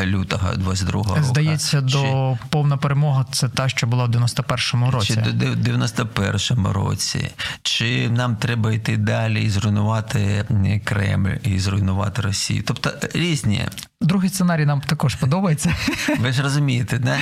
лютого, 0.00 0.54
22 0.56 0.92
року. 1.02 1.22
Здається, 1.22 1.76
Чи... 1.76 1.86
до 1.86 2.38
повна 2.48 2.76
перемога 2.76 3.26
це 3.32 3.48
та, 3.48 3.68
що 3.68 3.86
була 3.86 4.04
в 4.04 4.10
91-му 4.10 4.90
році. 4.90 5.14
Чи 5.14 5.32
до 5.32 5.46
91-му 5.46 6.72
році. 6.72 7.30
Чи 7.62 8.10
нам 8.10 8.36
треба 8.36 8.72
йти 8.72 8.96
далі 8.96 9.42
і 9.42 9.50
зруйнувати 9.50 10.44
Кремль 10.84 11.36
і 11.42 11.58
зруйнувати 11.58 12.22
Росію? 12.22 12.62
Тобто 12.66 12.92
різні. 13.14 13.68
Другий 14.00 14.30
сценарій 14.30 14.66
нам 14.66 14.80
також 14.80 15.14
подобається. 15.14 15.74
Ви 16.20 16.32
ж 16.32 16.42
розумієте, 16.42 16.75
не? 16.84 17.20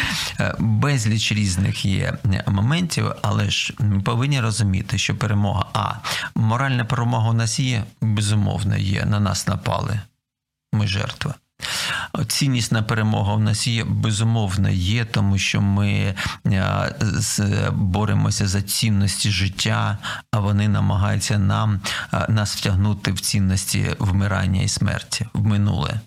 безліч 0.59 1.33
різних 1.33 1.85
є 1.85 2.15
моментів, 2.47 3.13
але 3.23 3.51
ж 3.51 3.75
ми 3.79 4.01
повинні 4.01 4.41
розуміти, 4.41 4.99
що 4.99 5.17
перемога 5.17 5.67
а 5.73 5.95
моральна 6.35 6.85
перемога 6.85 7.31
у 7.31 7.33
нас 7.33 7.61
є, 7.61 7.85
безумовно, 8.01 8.77
є. 8.77 9.05
На 9.05 9.21
нас 9.21 9.47
напали. 9.47 10.01
Ми 10.73 10.87
жертва. 10.87 11.35
Ціннісна 12.27 12.83
перемога 12.83 13.35
в 13.35 13.41
нас 13.41 13.67
є, 13.67 13.85
безумовно, 13.85 14.69
є, 14.71 15.05
тому 15.05 15.39
що 15.39 15.61
ми 15.61 16.15
боремося 17.73 18.49
за 18.49 18.63
цінності 18.63 19.31
життя, 19.31 19.99
а 20.31 20.39
вони 20.39 20.69
намагаються 20.69 21.39
нам 21.39 21.81
нас 22.29 22.57
втягнути 22.57 23.13
в 23.13 23.21
цінності 23.21 23.97
вмирання 23.99 24.63
і 24.63 24.69
смерті 24.69 25.27
в 25.33 25.47
минуле. 25.47 26.01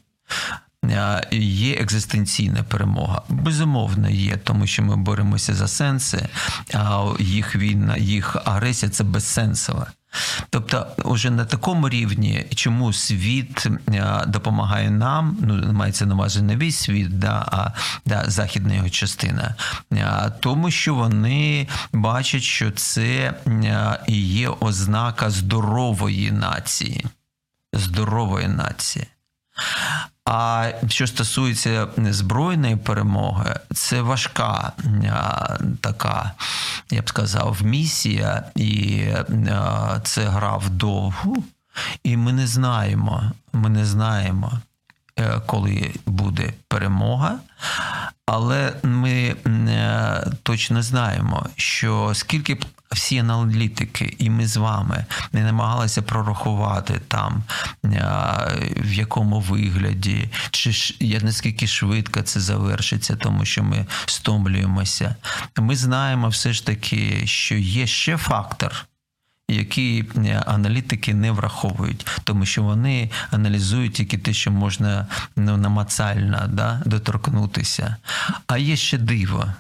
Є 1.31 1.73
екзистенційна 1.73 2.63
перемога. 2.63 3.21
Безумовно, 3.29 4.09
є, 4.09 4.37
тому 4.37 4.67
що 4.67 4.83
ми 4.83 4.95
боремося 4.95 5.53
за 5.53 5.67
сенси, 5.67 6.29
а 6.73 7.13
їх 7.19 7.55
війна, 7.55 7.97
їх 7.97 8.37
агресія 8.45 8.89
це 8.91 9.03
безсенсова. 9.03 9.87
Тобто, 10.49 10.87
уже 11.03 11.31
на 11.31 11.45
такому 11.45 11.89
рівні, 11.89 12.45
чому 12.55 12.93
світ 12.93 13.67
допомагає 14.27 14.89
нам, 14.89 15.37
ну 15.41 15.73
мається 15.73 16.05
на 16.05 16.15
увазі 16.15 16.41
не 16.41 16.55
весь 16.55 16.77
світ, 16.77 17.19
да, 17.19 17.45
а 17.51 17.71
да, 18.05 18.23
західна 18.27 18.73
його 18.73 18.89
частина, 18.89 19.55
тому 20.39 20.71
що 20.71 20.95
вони 20.95 21.67
бачать, 21.93 22.43
що 22.43 22.71
це 22.71 23.33
і 24.07 24.21
є 24.21 24.49
ознака 24.49 25.29
здорової 25.29 26.31
нації, 26.31 27.05
здорової 27.73 28.47
нації. 28.47 29.07
А 30.29 30.71
що 30.89 31.07
стосується 31.07 31.87
збройної 31.97 32.75
перемоги, 32.75 33.59
це 33.73 34.01
важка 34.01 34.71
така, 35.81 36.31
я 36.91 37.01
б 37.01 37.09
сказав, 37.09 37.57
місія, 37.63 38.43
і 38.55 39.03
це 40.03 40.23
гра 40.25 40.57
вдовгу. 40.57 41.43
І 42.03 42.17
ми 42.17 42.33
не 42.33 42.47
знаємо, 42.47 43.31
ми 43.53 43.69
не 43.69 43.85
знаємо, 43.85 44.51
е, 45.15 45.41
коли 45.45 45.93
буде 46.05 46.53
перемога, 46.67 47.39
але 48.25 48.73
ми 48.83 49.35
е, 49.45 50.27
точно 50.43 50.81
знаємо, 50.81 51.45
що 51.55 52.11
скільки 52.13 52.53
б 52.53 52.65
всі 52.91 53.17
аналітики, 53.17 54.15
і 54.17 54.29
ми 54.29 54.47
з 54.47 54.57
вами 54.57 55.05
не 55.33 55.43
намагалися 55.43 56.01
прорахувати 56.01 57.01
там, 57.07 57.43
в 58.77 58.93
якому 58.93 59.39
вигляді, 59.39 60.29
чи 60.51 60.71
наскільки 61.21 61.67
швидко 61.67 62.21
це 62.21 62.39
завершиться, 62.39 63.15
тому 63.15 63.45
що 63.45 63.63
ми 63.63 63.85
стомлюємося. 64.05 65.15
Ми 65.57 65.75
знаємо 65.75 66.29
все 66.29 66.53
ж 66.53 66.65
таки, 66.65 67.27
що 67.27 67.55
є 67.55 67.87
ще 67.87 68.17
фактор. 68.17 68.85
Які 69.49 70.05
аналітики 70.45 71.13
не 71.13 71.31
враховують, 71.31 72.07
тому 72.23 72.45
що 72.45 72.63
вони 72.63 73.11
аналізують 73.31 73.93
тільки 73.93 74.17
те, 74.17 74.33
що 74.33 74.51
можна 74.51 75.07
ну, 75.35 75.57
намацально 75.57 76.47
да, 76.47 76.81
доторкнутися. 76.85 77.95
А 78.47 78.57
є 78.57 78.75
ще 78.75 78.97
диво. 78.97 79.53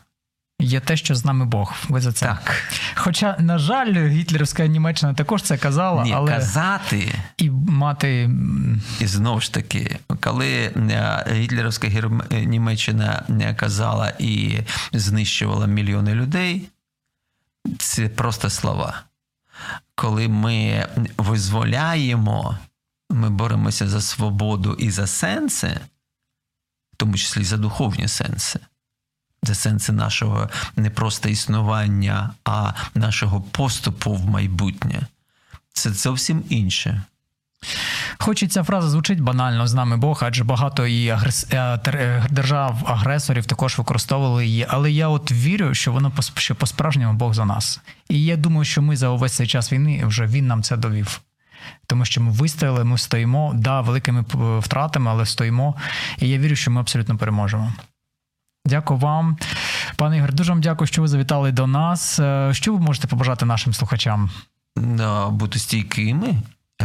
Є 0.67 0.79
те, 0.79 0.97
що 0.97 1.15
з 1.15 1.25
нами 1.25 1.45
Бог. 1.45 1.73
Ви 1.89 2.01
за 2.01 2.11
це. 2.11 2.25
Так. 2.25 2.63
Хоча, 2.95 3.35
на 3.39 3.57
жаль, 3.57 4.07
гітлерівська 4.07 4.67
Німеччина 4.67 5.13
також 5.13 5.41
це 5.41 5.57
казала, 5.57 6.03
Ні, 6.03 6.13
але 6.13 6.31
казати 6.31 7.13
і 7.37 7.49
мати 7.49 8.29
І 8.99 9.07
знову 9.07 9.41
ж 9.41 9.53
таки, 9.53 9.99
коли 10.19 10.47
е, 10.49 11.25
гітлерівська 11.31 11.87
е, 11.87 12.45
Німеччина 12.45 13.23
е, 13.29 13.53
казала 13.53 14.13
і 14.19 14.59
знищувала 14.93 15.67
мільйони 15.67 16.13
людей, 16.13 16.69
це 17.77 18.09
просто 18.09 18.49
слова. 18.49 19.03
Коли 19.95 20.27
ми 20.27 20.87
визволяємо, 21.17 22.57
ми 23.09 23.29
боремося 23.29 23.87
за 23.87 24.01
свободу 24.01 24.73
і 24.73 24.91
за 24.91 25.07
сенси, 25.07 25.79
в 26.93 26.97
тому 26.97 27.15
числі 27.15 27.43
за 27.43 27.57
духовні 27.57 28.07
сенси, 28.07 28.59
за 29.43 29.55
сенси 29.55 29.91
нашого 29.91 30.49
не 30.75 30.89
просто 30.89 31.29
існування, 31.29 32.29
а 32.45 32.73
нашого 32.95 33.41
поступу 33.41 34.13
в 34.13 34.29
майбутнє. 34.29 35.01
Це 35.73 35.93
зовсім 35.93 36.43
інше. 36.49 37.03
Хоч 38.17 38.43
і 38.43 38.47
ця 38.47 38.63
фраза 38.63 38.89
звучить 38.89 39.21
банально 39.21 39.67
з 39.67 39.73
нами 39.73 39.97
Бог, 39.97 40.19
адже 40.23 40.43
багато 40.43 40.87
і 40.87 41.09
агрес... 41.09 41.47
е, 41.51 41.79
е, 41.87 42.25
держав-агресорів 42.29 43.45
також 43.45 43.77
використовували 43.77 44.45
її. 44.45 44.65
Але 44.69 44.91
я 44.91 45.07
от 45.07 45.31
вірю, 45.31 45.73
що 45.73 45.91
воно 45.91 46.11
що 46.35 46.55
по-справжньому 46.55 47.13
Бог 47.13 47.33
за 47.33 47.45
нас. 47.45 47.81
І 48.09 48.23
я 48.23 48.37
думаю, 48.37 48.65
що 48.65 48.81
ми 48.81 48.95
за 48.95 49.09
увесь 49.09 49.33
цей 49.33 49.47
час 49.47 49.73
війни 49.73 50.03
вже 50.05 50.25
він 50.25 50.47
нам 50.47 50.63
це 50.63 50.77
довів. 50.77 51.21
Тому 51.87 52.05
що 52.05 52.21
ми 52.21 52.31
вистояли, 52.31 52.83
ми 52.83 52.97
стоїмо, 52.97 53.51
да, 53.55 53.81
великими 53.81 54.25
втратами, 54.59 55.11
але 55.11 55.25
стоїмо. 55.25 55.75
І 56.19 56.29
я 56.29 56.37
вірю, 56.37 56.55
що 56.55 56.71
ми 56.71 56.81
абсолютно 56.81 57.17
переможемо. 57.17 57.73
Дякую 58.67 58.99
вам, 58.99 59.37
пане 59.95 60.17
Ігор. 60.17 60.33
Дуже 60.33 60.51
вам 60.51 60.61
дякую, 60.61 60.87
що 60.87 61.01
ви 61.01 61.07
завітали 61.07 61.51
до 61.51 61.67
нас. 61.67 62.19
Е, 62.19 62.49
Що 62.53 62.73
ви 62.73 62.79
можете 62.79 63.07
побажати 63.07 63.45
нашим 63.45 63.73
слухачам? 63.73 64.29
Бути 65.29 65.59
стійкими. 65.59 66.35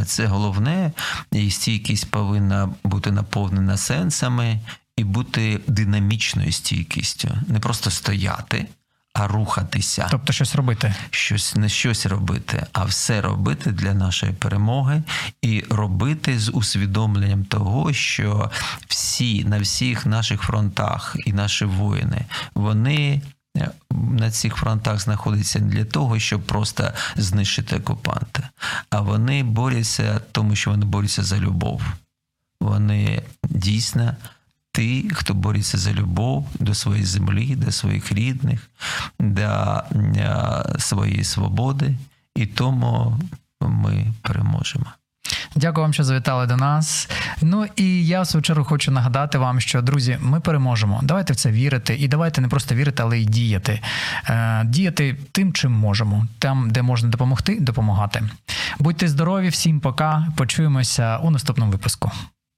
Це 0.06 0.26
головне, 0.26 0.92
і 1.32 1.50
стійкість 1.50 2.10
повинна 2.10 2.68
бути 2.84 3.10
наповнена 3.12 3.76
сенсами 3.76 4.60
і 4.96 5.04
бути 5.04 5.60
динамічною 5.66 6.52
стійкістю. 6.52 7.28
Не 7.48 7.60
просто 7.60 7.90
стояти, 7.90 8.66
а 9.14 9.26
рухатися, 9.26 10.08
Тобто 10.10 10.32
щось 10.32 10.54
робити. 10.54 10.94
щось 11.10 11.56
не 11.56 11.68
щось 11.68 12.06
робити, 12.06 12.66
а 12.72 12.84
все 12.84 13.20
робити 13.20 13.72
для 13.72 13.94
нашої 13.94 14.32
перемоги 14.32 15.02
і 15.42 15.64
робити 15.70 16.38
з 16.38 16.48
усвідомленням 16.50 17.44
того, 17.44 17.92
що 17.92 18.50
всі 18.88 19.44
на 19.44 19.58
всіх 19.58 20.06
наших 20.06 20.42
фронтах 20.42 21.16
і 21.26 21.32
наші 21.32 21.64
воїни 21.64 22.24
вони. 22.54 23.22
е, 23.56 23.70
На 23.90 24.30
цих 24.30 24.54
фронтах 24.56 25.00
знаходяться 25.00 25.58
не 25.58 25.66
для 25.74 25.84
того, 25.84 26.18
щоб 26.18 26.42
просто 26.42 26.92
знищити 27.16 27.76
окупанта, 27.76 28.50
а 28.90 29.00
вони 29.00 29.42
борються, 29.42 30.20
тому 30.32 30.56
що 30.56 30.70
вони 30.70 30.84
борються 30.84 31.22
за 31.22 31.38
любов. 31.38 31.82
Вони 32.60 33.22
дійсно 33.44 34.16
ті, 34.72 35.10
хто 35.12 35.34
бореться 35.34 35.78
за 35.78 35.92
любов 35.92 36.48
до 36.60 36.74
своєї 36.74 37.04
землі, 37.04 37.56
до 37.56 37.72
своїх 37.72 38.12
рідних, 38.12 38.70
до 39.18 39.42
е, 39.42 40.64
своєї 40.78 41.24
свободи, 41.24 41.94
і 42.36 42.46
тому 42.46 43.20
ми 43.60 44.06
переможемо. 44.22 44.86
Дякую 45.54 45.82
вам, 45.82 45.92
що 45.92 46.04
завітали 46.04 46.46
до 46.46 46.56
нас. 46.56 47.08
Ну 47.42 47.66
і 47.76 48.06
я 48.06 48.22
в 48.22 48.26
свою 48.26 48.42
чергу 48.42 48.64
хочу 48.64 48.90
нагадати 48.90 49.38
вам, 49.38 49.60
що 49.60 49.82
друзі, 49.82 50.18
ми 50.20 50.40
переможемо. 50.40 51.00
Давайте 51.02 51.32
в 51.32 51.36
це 51.36 51.50
вірити, 51.50 51.96
і 51.96 52.08
давайте 52.08 52.40
не 52.40 52.48
просто 52.48 52.74
вірити, 52.74 53.02
але 53.02 53.18
й 53.18 53.24
діяти. 53.24 53.80
Е, 54.28 54.64
діяти 54.64 55.16
тим, 55.32 55.52
чим 55.52 55.72
можемо. 55.72 56.26
Там, 56.38 56.70
де 56.70 56.82
можна 56.82 57.08
допомогти, 57.08 57.60
допомагати. 57.60 58.22
Будьте 58.78 59.08
здорові, 59.08 59.48
всім 59.48 59.80
пока. 59.80 60.26
Почуємося 60.36 61.18
у 61.18 61.30
наступному 61.30 61.72
випуску. 61.72 62.10